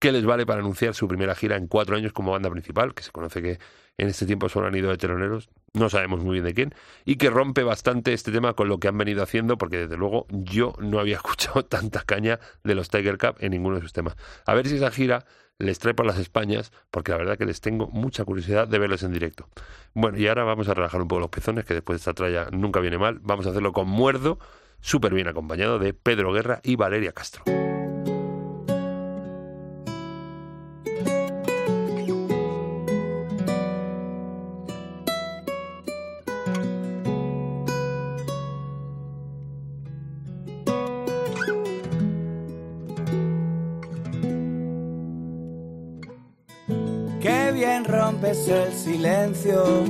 que 0.00 0.10
les 0.10 0.24
vale 0.24 0.44
para 0.44 0.60
anunciar 0.60 0.94
su 0.94 1.06
primera 1.06 1.36
gira 1.36 1.56
en 1.56 1.68
cuatro 1.68 1.96
años 1.96 2.12
como 2.12 2.32
banda 2.32 2.50
principal, 2.50 2.94
que 2.94 3.04
se 3.04 3.12
conoce 3.12 3.42
que 3.42 3.58
en 3.98 4.08
este 4.08 4.26
tiempo 4.26 4.48
solo 4.48 4.66
han 4.66 4.74
ido 4.74 4.90
de 4.90 4.96
teloneros, 4.96 5.50
no 5.74 5.88
sabemos 5.88 6.20
muy 6.20 6.34
bien 6.34 6.44
de 6.44 6.54
quién, 6.54 6.74
y 7.04 7.16
que 7.16 7.30
rompe 7.30 7.62
bastante 7.62 8.12
este 8.12 8.32
tema 8.32 8.54
con 8.54 8.68
lo 8.68 8.78
que 8.78 8.88
han 8.88 8.98
venido 8.98 9.22
haciendo, 9.22 9.58
porque 9.58 9.78
desde 9.78 9.96
luego 9.96 10.26
yo 10.30 10.74
no 10.78 10.98
había 10.98 11.16
escuchado 11.22 11.64
tanta 11.64 12.02
caña 12.02 12.40
de 12.64 12.74
los 12.74 12.88
Tiger 12.88 13.18
Cup 13.18 13.36
en 13.40 13.52
ninguno 13.52 13.76
de 13.76 13.82
sus 13.82 13.92
temas. 13.92 14.16
A 14.46 14.54
ver 14.54 14.68
si 14.68 14.76
esa 14.76 14.90
gira 14.90 15.24
les 15.58 15.78
trae 15.78 15.94
por 15.94 16.06
las 16.06 16.18
Españas, 16.18 16.72
porque 16.90 17.12
la 17.12 17.18
verdad 17.18 17.38
que 17.38 17.46
les 17.46 17.60
tengo 17.60 17.86
mucha 17.88 18.24
curiosidad 18.24 18.66
de 18.66 18.78
verlos 18.78 19.02
en 19.02 19.12
directo. 19.12 19.48
Bueno, 19.94 20.18
y 20.18 20.26
ahora 20.26 20.44
vamos 20.44 20.68
a 20.68 20.74
relajar 20.74 21.00
un 21.00 21.08
poco 21.08 21.20
los 21.20 21.30
pezones, 21.30 21.64
que 21.64 21.74
después 21.74 21.96
de 21.96 21.98
esta 21.98 22.14
tralla 22.14 22.48
nunca 22.50 22.80
viene 22.80 22.98
mal. 22.98 23.20
Vamos 23.22 23.46
a 23.46 23.50
hacerlo 23.50 23.72
con 23.72 23.88
Muerdo, 23.88 24.38
súper 24.80 25.14
bien 25.14 25.28
acompañado 25.28 25.78
de 25.78 25.94
Pedro 25.94 26.32
Guerra 26.32 26.60
y 26.64 26.76
Valeria 26.76 27.12
Castro. 27.12 27.44
Bien 47.52 47.84
rompes 47.84 48.48
el 48.48 48.72
silencio 48.72 49.84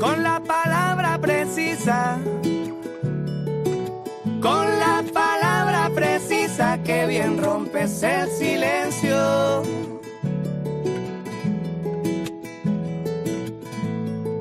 con 0.00 0.22
la 0.22 0.40
palabra 0.40 1.18
precisa. 1.20 2.18
Con 4.40 4.78
la 4.78 5.04
palabra 5.12 5.90
precisa, 5.94 6.78
qué 6.82 7.06
bien 7.06 7.36
rompes 7.36 8.02
el 8.02 8.28
silencio. 8.30 9.62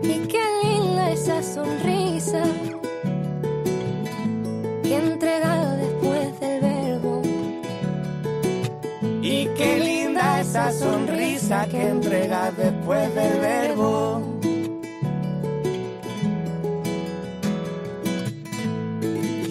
Y 0.03 0.27
qué 0.27 0.43
linda 0.63 1.11
esa 1.11 1.43
sonrisa 1.43 2.43
esa 10.49 10.71
sonrisa 10.71 11.67
que 11.69 11.79
entregas 11.79 12.57
después 12.57 13.13
del 13.13 13.39
verbo. 13.39 14.39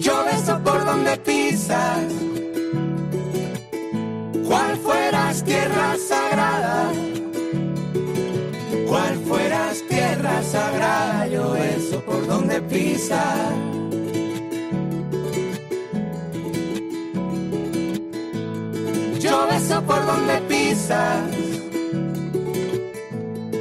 Yo 0.01 0.25
beso 0.25 0.59
por 0.61 0.83
donde 0.83 1.15
pisas, 1.19 2.03
cual 4.45 4.75
fueras 4.83 5.41
tierra 5.45 5.95
sagrada, 6.05 6.91
cual 8.85 9.15
fueras 9.25 9.81
tierra 9.87 10.43
sagrada, 10.43 11.27
yo 11.27 11.51
beso 11.51 12.01
por 12.01 12.27
donde 12.27 12.61
pisas. 12.63 13.53
Beso 19.69 19.83
por 19.83 20.03
donde 20.03 20.41
pisas, 20.47 21.29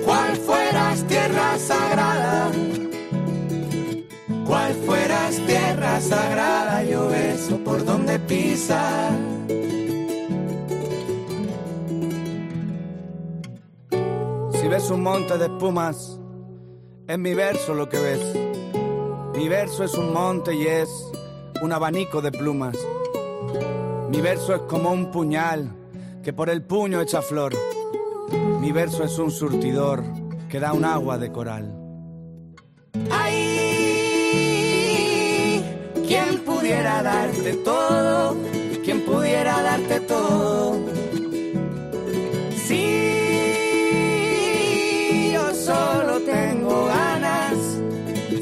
cual 0.07 0.37
fueras 0.37 1.05
tierra 1.05 1.59
sagrada, 1.59 2.51
cual 4.47 4.73
fueras 4.87 5.37
tierra 5.47 6.01
sagrada, 6.01 6.83
yo 6.85 7.09
beso 7.09 7.59
por 7.59 7.85
donde 7.85 8.19
pisas. 8.21 9.13
Si 14.53 14.67
ves 14.67 14.91
un 14.91 15.03
monte 15.03 15.37
de 15.37 15.45
espumas, 15.45 16.19
es 17.07 17.19
mi 17.19 17.35
verso 17.35 17.75
lo 17.75 17.87
que 17.91 17.99
ves. 17.99 18.35
Mi 19.37 19.47
verso 19.47 19.85
es 19.85 19.93
un 19.93 20.15
monte 20.15 20.55
y 20.55 20.69
es 20.69 20.89
un 21.61 21.71
abanico 21.71 22.23
de 22.23 22.33
plumas. 22.33 22.79
Mi 24.09 24.23
verso 24.23 24.55
es 24.55 24.63
como 24.63 24.91
un 24.91 25.11
puñal 25.11 25.78
que 26.29 26.35
por 26.35 26.51
el 26.51 26.61
puño 26.61 27.01
echa 27.01 27.23
flor. 27.23 27.55
Mi 28.61 28.71
verso 28.71 29.03
es 29.03 29.19
un 29.19 29.31
surtidor 29.31 30.05
que 30.51 30.61
da 30.61 30.75
un 30.75 30.85
agua 30.85 31.17
de 31.17 31.33
coral. 31.33 31.75
¡Ay! 33.11 34.45
¿Quién 36.07 36.45
pudiera 36.45 37.03
darte 37.03 37.55
todo? 37.65 38.37
¿Quién 38.85 39.07
pudiera 39.07 39.63
darte 39.63 40.01
todo? 40.01 40.77
Si 42.67 42.83
yo 45.33 45.55
solo 45.55 46.21
tengo 46.21 46.85
ganas, 46.85 47.57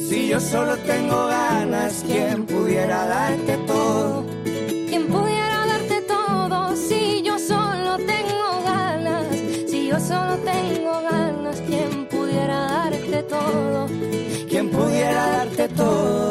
si 0.09 0.26
yo 0.26 0.41
solo 0.41 0.76
tengo 0.78 1.26
ganas, 1.28 2.03
¿quién 2.05 2.47
pudiera 2.47 3.07
darte 3.07 3.57
todo? 3.59 4.36
Todo? 13.57 13.88
¿Quién 14.48 14.68
pudiera 14.70 15.26
darte 15.38 15.68
todo? 15.68 16.26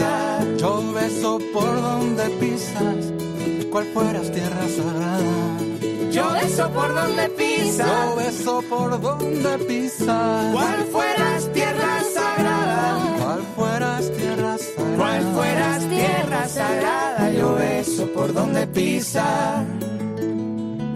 Yo 0.00 0.92
beso 0.92 1.38
por 1.52 1.80
donde 1.80 2.24
pisas. 2.40 3.12
Cual 3.70 3.84
fueras 3.94 4.30
tierra 4.32 4.66
sagrada. 4.68 6.12
Yo 6.12 6.32
beso 6.32 6.68
por 6.70 6.94
donde 6.94 7.28
pisas. 7.30 7.86
Yo 7.86 8.16
beso 8.16 8.62
por 8.68 9.00
donde 9.00 9.58
pisas. 9.66 10.52
Cual 10.52 10.84
fueras 10.92 11.52
tierra 11.52 12.00
sagrada. 12.14 13.16
Cual 13.18 13.42
fueras 13.56 14.12
tierra 14.12 14.56
sagrada. 14.58 14.96
Cual 14.96 15.22
fueras 15.34 15.88
tierra 15.88 16.48
sagrada. 16.48 17.30
Yo 17.32 17.54
beso 17.54 18.06
por 18.12 18.32
donde 18.32 18.66
pisas. 18.66 19.64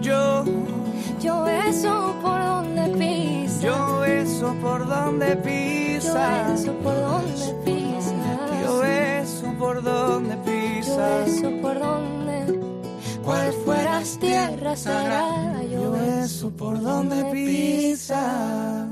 Yo, 0.01 0.43
Yo 1.21 1.43
beso 1.43 2.15
por 2.21 2.39
donde 2.43 2.97
pisas. 2.97 3.61
yo 3.61 3.99
beso 3.99 4.55
por 4.61 4.87
donde 4.87 5.29
Yo 5.35 5.41
pisas. 5.43 6.51
beso 6.51 6.73
por 6.83 6.95
donde 6.95 7.53
pisas. 7.65 7.80
Yo 9.81 9.85
por 9.85 9.93
donde 9.93 10.35
Yo 10.35 10.43
pisas. 10.43 11.25
beso 11.25 11.61
por 11.61 11.79
donde 11.79 12.59
cual 13.23 13.53
fueras 13.65 14.17
tierra 14.19 14.75
sagrada. 14.75 15.63
Yo 15.63 15.91
beso 15.91 16.51
por 16.51 16.81
donde 16.81 17.23
pisas. 17.31 18.87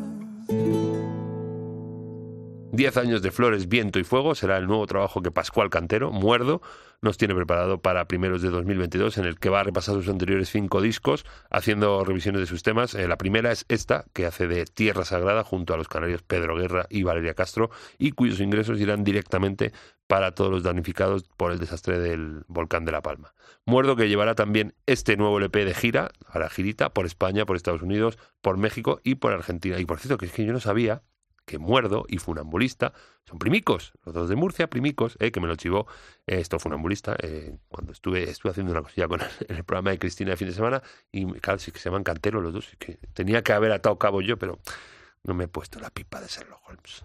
Diez 2.80 2.96
años 2.96 3.22
de 3.22 3.32
Flores, 3.32 3.68
Viento 3.68 4.00
y 4.00 4.06
Fuego 4.06 4.36
será 4.36 4.56
el 4.56 4.66
nuevo 4.66 4.88
trabajo 4.88 5.22
que 5.22 5.32
Pascual 5.32 5.70
Cantero, 5.70 6.14
Muerdo, 6.14 6.62
nos 7.02 7.18
tiene 7.18 7.36
preparado 7.36 7.82
para 7.82 8.08
primeros 8.08 8.42
de 8.42 8.50
2022, 8.52 9.18
en 9.18 9.26
el 9.26 9.38
que 9.38 9.50
va 9.50 9.60
a 9.60 9.64
repasar 9.64 9.96
sus 9.96 10.08
anteriores 10.08 10.48
cinco 10.48 10.80
discos, 10.80 11.26
haciendo 11.50 12.06
revisiones 12.06 12.40
de 12.40 12.48
sus 12.48 12.64
temas. 12.64 12.96
Eh, 12.96 13.10
la 13.10 13.18
primera 13.18 13.52
es 13.52 13.66
esta, 13.68 14.06
que 14.14 14.26
hace 14.26 14.48
de 14.48 14.64
Tierra 14.64 15.04
Sagrada, 15.04 15.44
junto 15.44 15.74
a 15.74 15.78
los 15.78 15.90
canarios 15.90 16.22
Pedro 16.22 16.56
Guerra 16.56 16.86
y 16.90 17.04
Valeria 17.04 17.34
Castro, 17.34 17.70
y 17.98 18.12
cuyos 18.12 18.40
ingresos 18.40 18.80
irán 18.80 19.04
directamente 19.04 19.74
para 20.08 20.32
todos 20.32 20.50
los 20.50 20.64
damnificados 20.64 21.26
por 21.36 21.52
el 21.52 21.60
desastre 21.60 22.00
del 22.00 22.46
volcán 22.48 22.86
de 22.86 22.94
La 22.94 23.02
Palma. 23.02 23.34
Muerdo 23.66 23.98
que 23.98 24.08
llevará 24.08 24.36
también 24.36 24.74
este 24.86 25.18
nuevo 25.18 25.38
LP 25.38 25.66
de 25.66 25.74
gira, 25.74 26.12
a 26.30 26.40
la 26.40 26.50
girita, 26.50 26.94
por 26.94 27.06
España, 27.06 27.46
por 27.46 27.58
Estados 27.58 27.82
Unidos, 27.82 28.18
por 28.42 28.56
México 28.56 29.02
y 29.04 29.16
por 29.16 29.34
Argentina. 29.34 29.78
Y 29.80 29.86
por 29.86 30.00
cierto, 30.00 30.18
que 30.18 30.28
es 30.28 30.32
que 30.32 30.46
yo 30.46 30.54
no 30.54 30.62
sabía 30.62 31.02
que 31.50 31.58
Muerdo 31.58 32.06
y 32.08 32.20
Funambulista 32.20 32.94
son 33.26 33.40
primicos, 33.40 33.94
los 34.06 34.14
dos 34.14 34.30
de 34.30 34.36
Murcia, 34.36 34.70
primicos, 34.70 35.18
eh, 35.20 35.32
que 35.32 35.40
me 35.40 35.48
lo 35.48 35.56
chivó 35.56 35.88
eh, 36.28 36.40
esto 36.40 36.60
Funambulista, 36.60 37.16
eh, 37.24 37.58
cuando 37.70 37.92
estuve 37.92 38.30
estuve 38.30 38.52
haciendo 38.52 38.72
una 38.72 38.84
cosilla 38.84 39.08
con 39.08 39.20
el 39.48 39.64
programa 39.64 39.90
de 39.90 39.98
Cristina 39.98 40.30
de 40.30 40.38
fin 40.38 40.48
de 40.48 40.54
semana, 40.54 40.84
y 41.12 41.26
claro, 41.40 41.58
sí 41.58 41.72
que 41.72 41.80
se 41.80 41.90
llaman 41.90 42.04
canteros 42.04 42.44
los 42.44 42.54
dos, 42.54 42.70
que 42.78 43.00
tenía 43.16 43.42
que 43.42 43.54
haber 43.54 43.72
atado 43.72 43.98
cabo 43.98 44.22
yo, 44.22 44.38
pero 44.38 44.60
no 45.24 45.34
me 45.34 45.46
he 45.46 45.48
puesto 45.48 45.80
la 45.80 45.90
pipa 45.90 46.22
de 46.22 46.28
Sherlock 46.28 46.62
Holmes. 46.70 47.04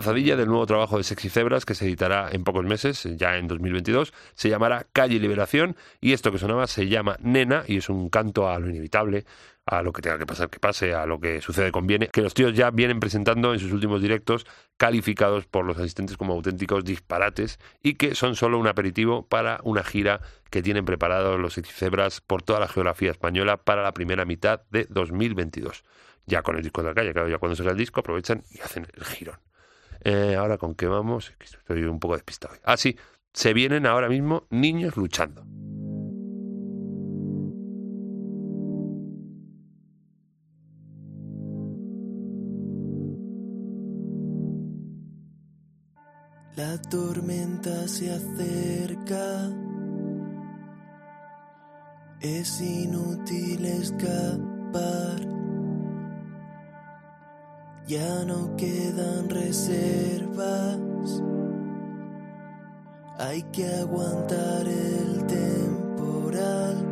Avanzadilla 0.00 0.34
del 0.34 0.48
nuevo 0.48 0.64
trabajo 0.64 0.96
de 0.96 1.04
Sexy 1.04 1.28
Cebras 1.28 1.66
que 1.66 1.74
se 1.74 1.84
editará 1.84 2.30
en 2.32 2.42
pocos 2.42 2.64
meses, 2.64 3.06
ya 3.18 3.36
en 3.36 3.46
2022. 3.46 4.14
Se 4.34 4.48
llamará 4.48 4.86
Calle 4.94 5.18
Liberación 5.18 5.76
y 6.00 6.14
esto 6.14 6.32
que 6.32 6.38
sonaba 6.38 6.66
se 6.66 6.88
llama 6.88 7.18
Nena 7.20 7.64
y 7.66 7.76
es 7.76 7.90
un 7.90 8.08
canto 8.08 8.48
a 8.48 8.58
lo 8.58 8.70
inevitable, 8.70 9.26
a 9.66 9.82
lo 9.82 9.92
que 9.92 10.00
tenga 10.00 10.16
que 10.16 10.24
pasar 10.24 10.48
que 10.48 10.58
pase, 10.58 10.94
a 10.94 11.04
lo 11.04 11.20
que 11.20 11.42
sucede 11.42 11.70
conviene, 11.70 12.08
que 12.08 12.22
los 12.22 12.32
tíos 12.32 12.54
ya 12.54 12.70
vienen 12.70 12.98
presentando 12.98 13.52
en 13.52 13.60
sus 13.60 13.72
últimos 13.72 14.00
directos 14.00 14.46
calificados 14.78 15.44
por 15.44 15.66
los 15.66 15.76
asistentes 15.76 16.16
como 16.16 16.32
auténticos 16.32 16.82
disparates 16.82 17.58
y 17.82 17.94
que 17.94 18.14
son 18.14 18.36
solo 18.36 18.58
un 18.58 18.68
aperitivo 18.68 19.26
para 19.26 19.60
una 19.64 19.84
gira 19.84 20.22
que 20.48 20.62
tienen 20.62 20.86
preparados 20.86 21.38
los 21.38 21.54
Cebras 21.54 22.22
por 22.22 22.42
toda 22.42 22.58
la 22.58 22.68
geografía 22.68 23.10
española 23.10 23.58
para 23.58 23.82
la 23.82 23.92
primera 23.92 24.24
mitad 24.24 24.62
de 24.70 24.86
2022. 24.88 25.84
Ya 26.24 26.40
con 26.42 26.56
el 26.56 26.62
disco 26.62 26.82
de 26.82 26.88
la 26.88 26.94
calle, 26.94 27.12
claro, 27.12 27.28
ya 27.28 27.36
cuando 27.36 27.54
salga 27.54 27.72
el 27.72 27.78
disco 27.78 28.00
aprovechan 28.00 28.44
y 28.50 28.60
hacen 28.60 28.86
el 28.96 29.04
girón. 29.04 29.49
Eh, 30.02 30.36
ahora 30.36 30.58
con 30.58 30.74
qué 30.74 30.86
vamos, 30.86 31.32
estoy 31.40 31.82
un 31.84 32.00
poco 32.00 32.14
despistado. 32.14 32.54
Ah, 32.64 32.76
sí, 32.76 32.96
se 33.32 33.52
vienen 33.52 33.86
ahora 33.86 34.08
mismo 34.08 34.46
niños 34.50 34.96
luchando. 34.96 35.44
La 46.56 46.76
tormenta 46.90 47.88
se 47.88 48.12
acerca. 48.12 49.50
Es 52.20 52.60
inútil 52.60 53.64
escapar. 53.64 55.39
Ya 57.90 58.24
no 58.24 58.56
quedan 58.56 59.28
reservas. 59.28 60.78
Hay 63.18 63.42
que 63.50 63.66
aguantar 63.66 64.68
el 64.68 65.26
temporal. 65.26 66.89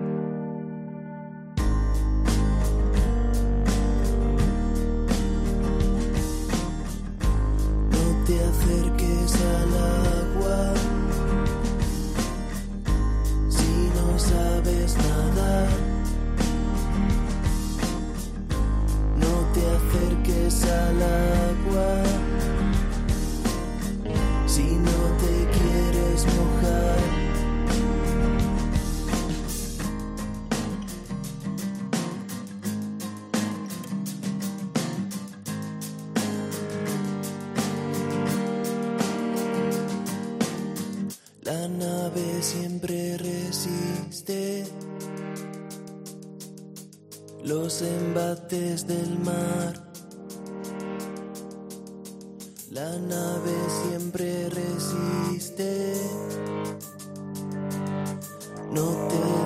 No 58.71 58.83
te 59.09 59.38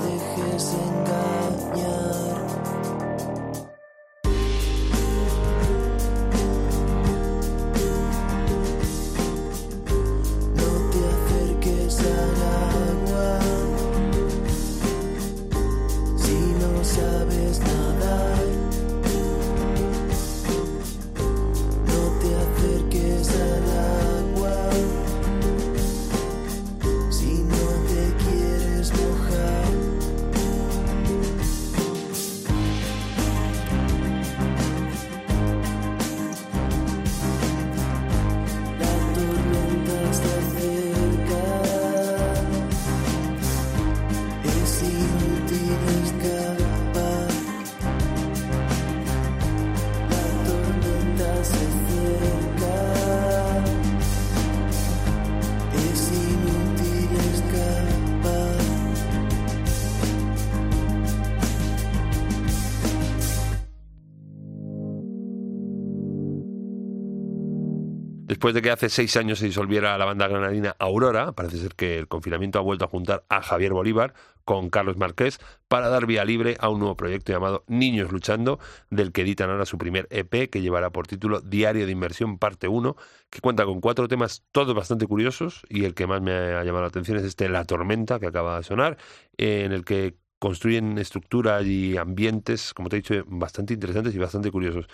Después 68.43 68.55
de 68.55 68.63
que 68.63 68.73
hace 68.73 68.89
seis 68.89 69.17
años 69.17 69.39
se 69.39 69.47
disolviera 69.47 69.97
la 69.97 70.05
banda 70.05 70.27
granadina 70.27 70.75
Aurora, 70.81 71.31
parece 71.31 71.59
ser 71.59 71.77
que 71.77 71.97
el 71.97 72.09
confinamiento 72.09 72.59
ha 72.59 72.63
vuelto 72.63 72.85
a 72.85 72.89
juntar 72.89 73.23
a 73.29 73.41
Javier 73.41 73.73
Bolívar 73.73 74.15
con 74.45 74.69
Carlos 74.69 74.97
Marqués 74.97 75.39
para 75.69 75.89
dar 75.89 76.07
vía 76.07 76.25
libre 76.25 76.57
a 76.59 76.69
un 76.69 76.81
nuevo 76.81 76.97
proyecto 76.97 77.33
llamado 77.33 77.63
Niños 77.69 78.11
Luchando, 78.11 78.59
del 78.91 79.13
que 79.13 79.23
editan 79.23 79.49
ahora 79.49 79.65
su 79.65 79.79
primer 79.79 80.09
EP, 80.11 80.51
que 80.51 80.61
llevará 80.61 80.91
por 80.91 81.07
título 81.07 81.41
Diario 81.41 81.87
de 81.87 81.93
Inversión 81.93 82.37
Parte 82.39 82.67
1, 82.67 82.97
que 83.31 83.39
cuenta 83.39 83.65
con 83.65 83.81
cuatro 83.81 84.09
temas 84.09 84.43
todos 84.51 84.75
bastante 84.75 85.07
curiosos, 85.07 85.63
y 85.69 85.85
el 85.85 85.95
que 85.95 86.09
más 86.09 86.21
me 86.21 86.33
ha 86.33 86.65
llamado 86.65 86.83
la 86.83 86.89
atención 86.89 87.19
es 87.19 87.23
este 87.23 87.49
La 87.49 87.65
Tormenta, 87.65 88.19
que 88.19 88.27
acaba 88.27 88.57
de 88.57 88.65
sonar, 88.65 88.99
eh, 89.39 89.63
en 89.65 89.71
el 89.71 89.85
que 89.85 90.17
construyen 90.43 90.99
estructuras 90.99 91.65
y 91.65 91.97
ambientes, 91.97 92.75
como 92.75 92.89
te 92.89 92.97
he 92.97 93.01
dicho, 93.01 93.15
bastante 93.29 93.75
interesantes 93.75 94.13
y 94.13 94.19
bastante 94.19 94.51
curiosos. 94.51 94.87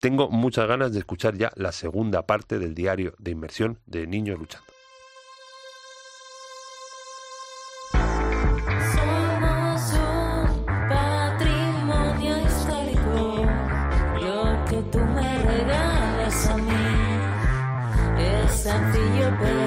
Tengo 0.00 0.30
muchas 0.30 0.66
ganas 0.66 0.94
de 0.94 1.00
escuchar 1.00 1.36
ya 1.36 1.52
la 1.56 1.72
segunda 1.72 2.24
parte 2.26 2.58
del 2.58 2.74
diario 2.74 3.14
de 3.18 3.32
inversión 3.32 3.78
de 3.84 4.06
Niños 4.06 4.38
Luchando. 4.38 4.66
Somos 8.94 9.92
un 19.42 19.63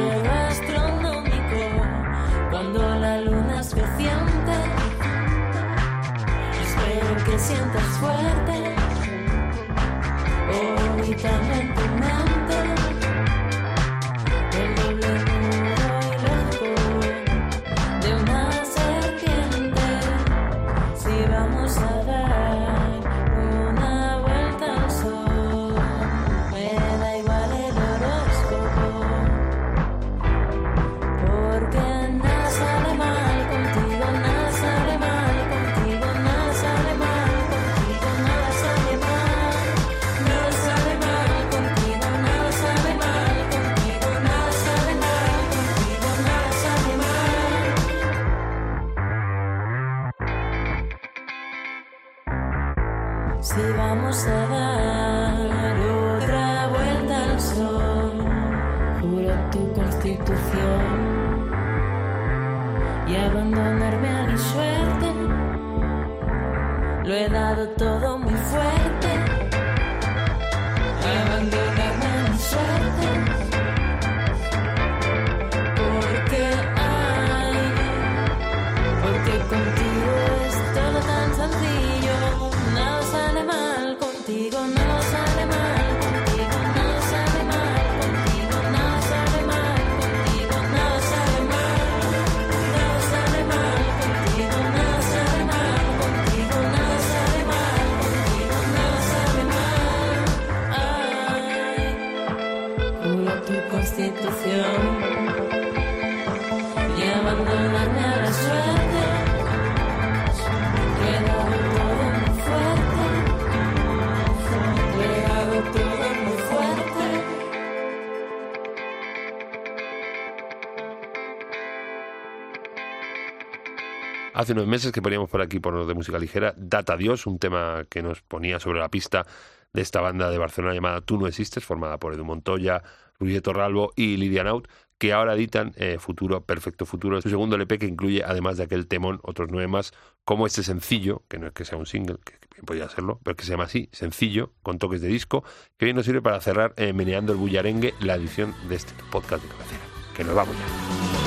Hace 124.47 124.53
unos 124.53 124.67
meses 124.67 124.93
que 124.93 125.01
poníamos 125.01 125.29
por 125.29 125.41
aquí, 125.41 125.59
por 125.59 125.73
los 125.73 125.89
de 125.89 125.93
música 125.93 126.17
ligera, 126.17 126.53
Data 126.55 126.95
Dios, 126.95 127.27
un 127.27 127.37
tema 127.37 127.83
que 127.89 128.01
nos 128.01 128.21
ponía 128.21 128.61
sobre 128.61 128.79
la 128.79 128.87
pista 128.87 129.25
de 129.73 129.81
esta 129.81 129.99
banda 129.99 130.29
de 130.29 130.37
Barcelona 130.37 130.73
llamada 130.73 131.01
Tú 131.01 131.17
no 131.17 131.27
existes, 131.27 131.65
formada 131.65 131.97
por 131.97 132.13
Edu 132.13 132.23
Montoya, 132.23 132.81
Luis 133.19 133.41
Torralbo 133.41 133.91
y 133.97 134.15
Lidia 134.15 134.45
Naut, 134.45 134.69
que 134.97 135.11
ahora 135.11 135.33
editan 135.33 135.73
eh, 135.75 135.97
Futuro, 135.99 136.45
Perfecto 136.45 136.85
Futuro, 136.85 137.21
su 137.21 137.29
segundo 137.29 137.57
LP 137.57 137.77
que 137.77 137.87
incluye, 137.87 138.23
además 138.23 138.55
de 138.55 138.63
aquel 138.63 138.87
temón, 138.87 139.19
otros 139.23 139.49
nueve 139.51 139.67
más, 139.67 139.91
como 140.23 140.47
este 140.47 140.63
sencillo, 140.63 141.23
que 141.27 141.39
no 141.39 141.47
es 141.47 141.51
que 141.51 141.65
sea 141.65 141.77
un 141.77 141.85
single, 141.85 142.15
que, 142.23 142.35
que 142.39 142.63
podría 142.63 142.87
serlo, 142.87 143.19
pero 143.23 143.35
que 143.35 143.43
se 143.43 143.51
llama 143.51 143.65
así, 143.65 143.89
sencillo, 143.91 144.53
con 144.63 144.79
toques 144.79 145.01
de 145.01 145.09
disco, 145.09 145.43
que 145.75 145.83
bien 145.83 145.97
nos 145.97 146.05
sirve 146.05 146.21
para 146.21 146.39
cerrar 146.39 146.73
eh, 146.77 146.93
Meneando 146.93 147.33
el 147.33 147.37
Bullarengue, 147.37 147.95
la 147.99 148.15
edición 148.15 148.55
de 148.69 148.75
este 148.75 148.93
podcast 149.11 149.43
de 149.43 149.49
cabecera. 149.49 149.81
Que 150.15 150.23
nos 150.23 150.35
vamos 150.35 150.55
ya. 150.55 151.26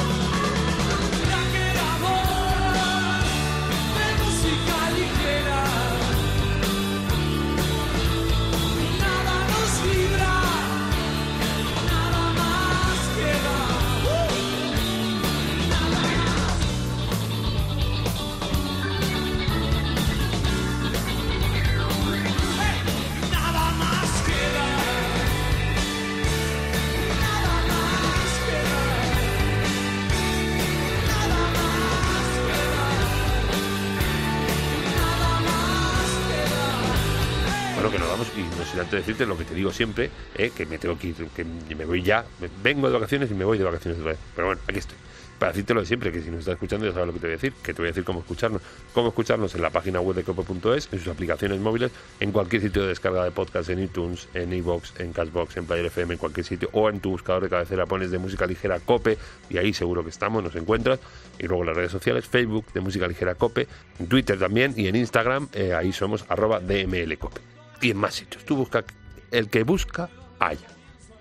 Antes 38.80 38.92
de 38.92 38.98
decirte 38.98 39.26
lo 39.26 39.36
que 39.36 39.44
te 39.44 39.54
digo 39.54 39.72
siempre, 39.72 40.10
eh, 40.34 40.50
que 40.54 40.66
me 40.66 40.78
tengo 40.78 40.98
que 40.98 41.08
ir, 41.08 41.14
que 41.14 41.74
me 41.74 41.84
voy 41.84 42.02
ya, 42.02 42.24
vengo 42.62 42.88
de 42.88 42.94
vacaciones 42.94 43.30
y 43.30 43.34
me 43.34 43.44
voy 43.44 43.58
de 43.58 43.64
vacaciones 43.64 43.98
otra 43.98 44.12
vez. 44.12 44.20
Pero 44.34 44.48
bueno, 44.48 44.62
aquí 44.66 44.78
estoy. 44.78 44.96
Para 45.40 45.52
decirte 45.52 45.72
lo 45.72 45.80
de 45.80 45.86
siempre, 45.86 46.12
que 46.12 46.20
si 46.20 46.28
nos 46.28 46.40
estás 46.40 46.52
escuchando 46.52 46.84
ya 46.84 46.92
sabes 46.92 47.06
lo 47.06 47.14
que 47.14 47.18
te 47.18 47.26
voy 47.26 47.32
a 47.32 47.36
decir, 47.36 47.54
que 47.62 47.72
te 47.72 47.80
voy 47.80 47.86
a 47.86 47.92
decir 47.92 48.04
cómo 48.04 48.20
escucharnos. 48.20 48.60
Cómo 48.92 49.08
escucharnos 49.08 49.54
en 49.54 49.62
la 49.62 49.70
página 49.70 49.98
web 49.98 50.14
de 50.14 50.22
cope.es, 50.22 50.90
en 50.92 50.98
sus 50.98 51.08
aplicaciones 51.08 51.58
móviles, 51.60 51.92
en 52.20 52.30
cualquier 52.30 52.60
sitio 52.60 52.82
de 52.82 52.88
descarga 52.88 53.24
de 53.24 53.30
podcast, 53.30 53.70
en 53.70 53.82
iTunes, 53.82 54.28
en 54.34 54.52
iVoox, 54.52 55.00
en 55.00 55.14
Cashbox, 55.14 55.56
en 55.56 55.64
Player 55.64 55.86
FM, 55.86 56.12
en 56.12 56.18
cualquier 56.18 56.44
sitio, 56.44 56.68
o 56.72 56.90
en 56.90 57.00
tu 57.00 57.12
buscador 57.12 57.42
de 57.42 57.48
cabecera 57.48 57.86
pones 57.86 58.10
de 58.10 58.18
música 58.18 58.46
ligera 58.46 58.80
Cope, 58.80 59.16
y 59.48 59.56
ahí 59.56 59.72
seguro 59.72 60.04
que 60.04 60.10
estamos, 60.10 60.44
nos 60.44 60.54
encuentras. 60.56 61.00
Y 61.38 61.46
luego 61.46 61.64
las 61.64 61.74
redes 61.74 61.92
sociales, 61.92 62.28
Facebook 62.28 62.66
de 62.74 62.80
música 62.82 63.08
ligera 63.08 63.34
Cope, 63.34 63.66
en 63.98 64.08
Twitter 64.08 64.38
también, 64.38 64.74
y 64.76 64.88
en 64.88 64.96
Instagram, 64.96 65.48
eh, 65.54 65.72
ahí 65.72 65.90
somos 65.94 66.26
arroba 66.28 66.60
DMLCope. 66.60 67.59
Y 67.80 67.90
en 67.90 67.96
más 67.96 68.14
sitios. 68.14 68.44
Tú 68.44 68.56
busca, 68.56 68.84
el 69.30 69.48
que 69.48 69.62
busca, 69.62 70.08
haya. 70.38 70.68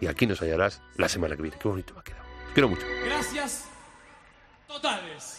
Y 0.02 0.08
aquí 0.08 0.28
nos 0.28 0.42
hallarás 0.42 0.82
la 0.96 1.10
semana 1.10 1.36
que 1.36 1.42
viene. 1.42 1.58
Qué 1.60 1.68
bonito 1.68 1.94
me 1.94 2.00
ha 2.00 2.04
quedado. 2.04 2.24
Quiero 2.54 2.70
mucho. 2.70 2.86
Gracias 3.06 3.66
totales. 4.68 5.39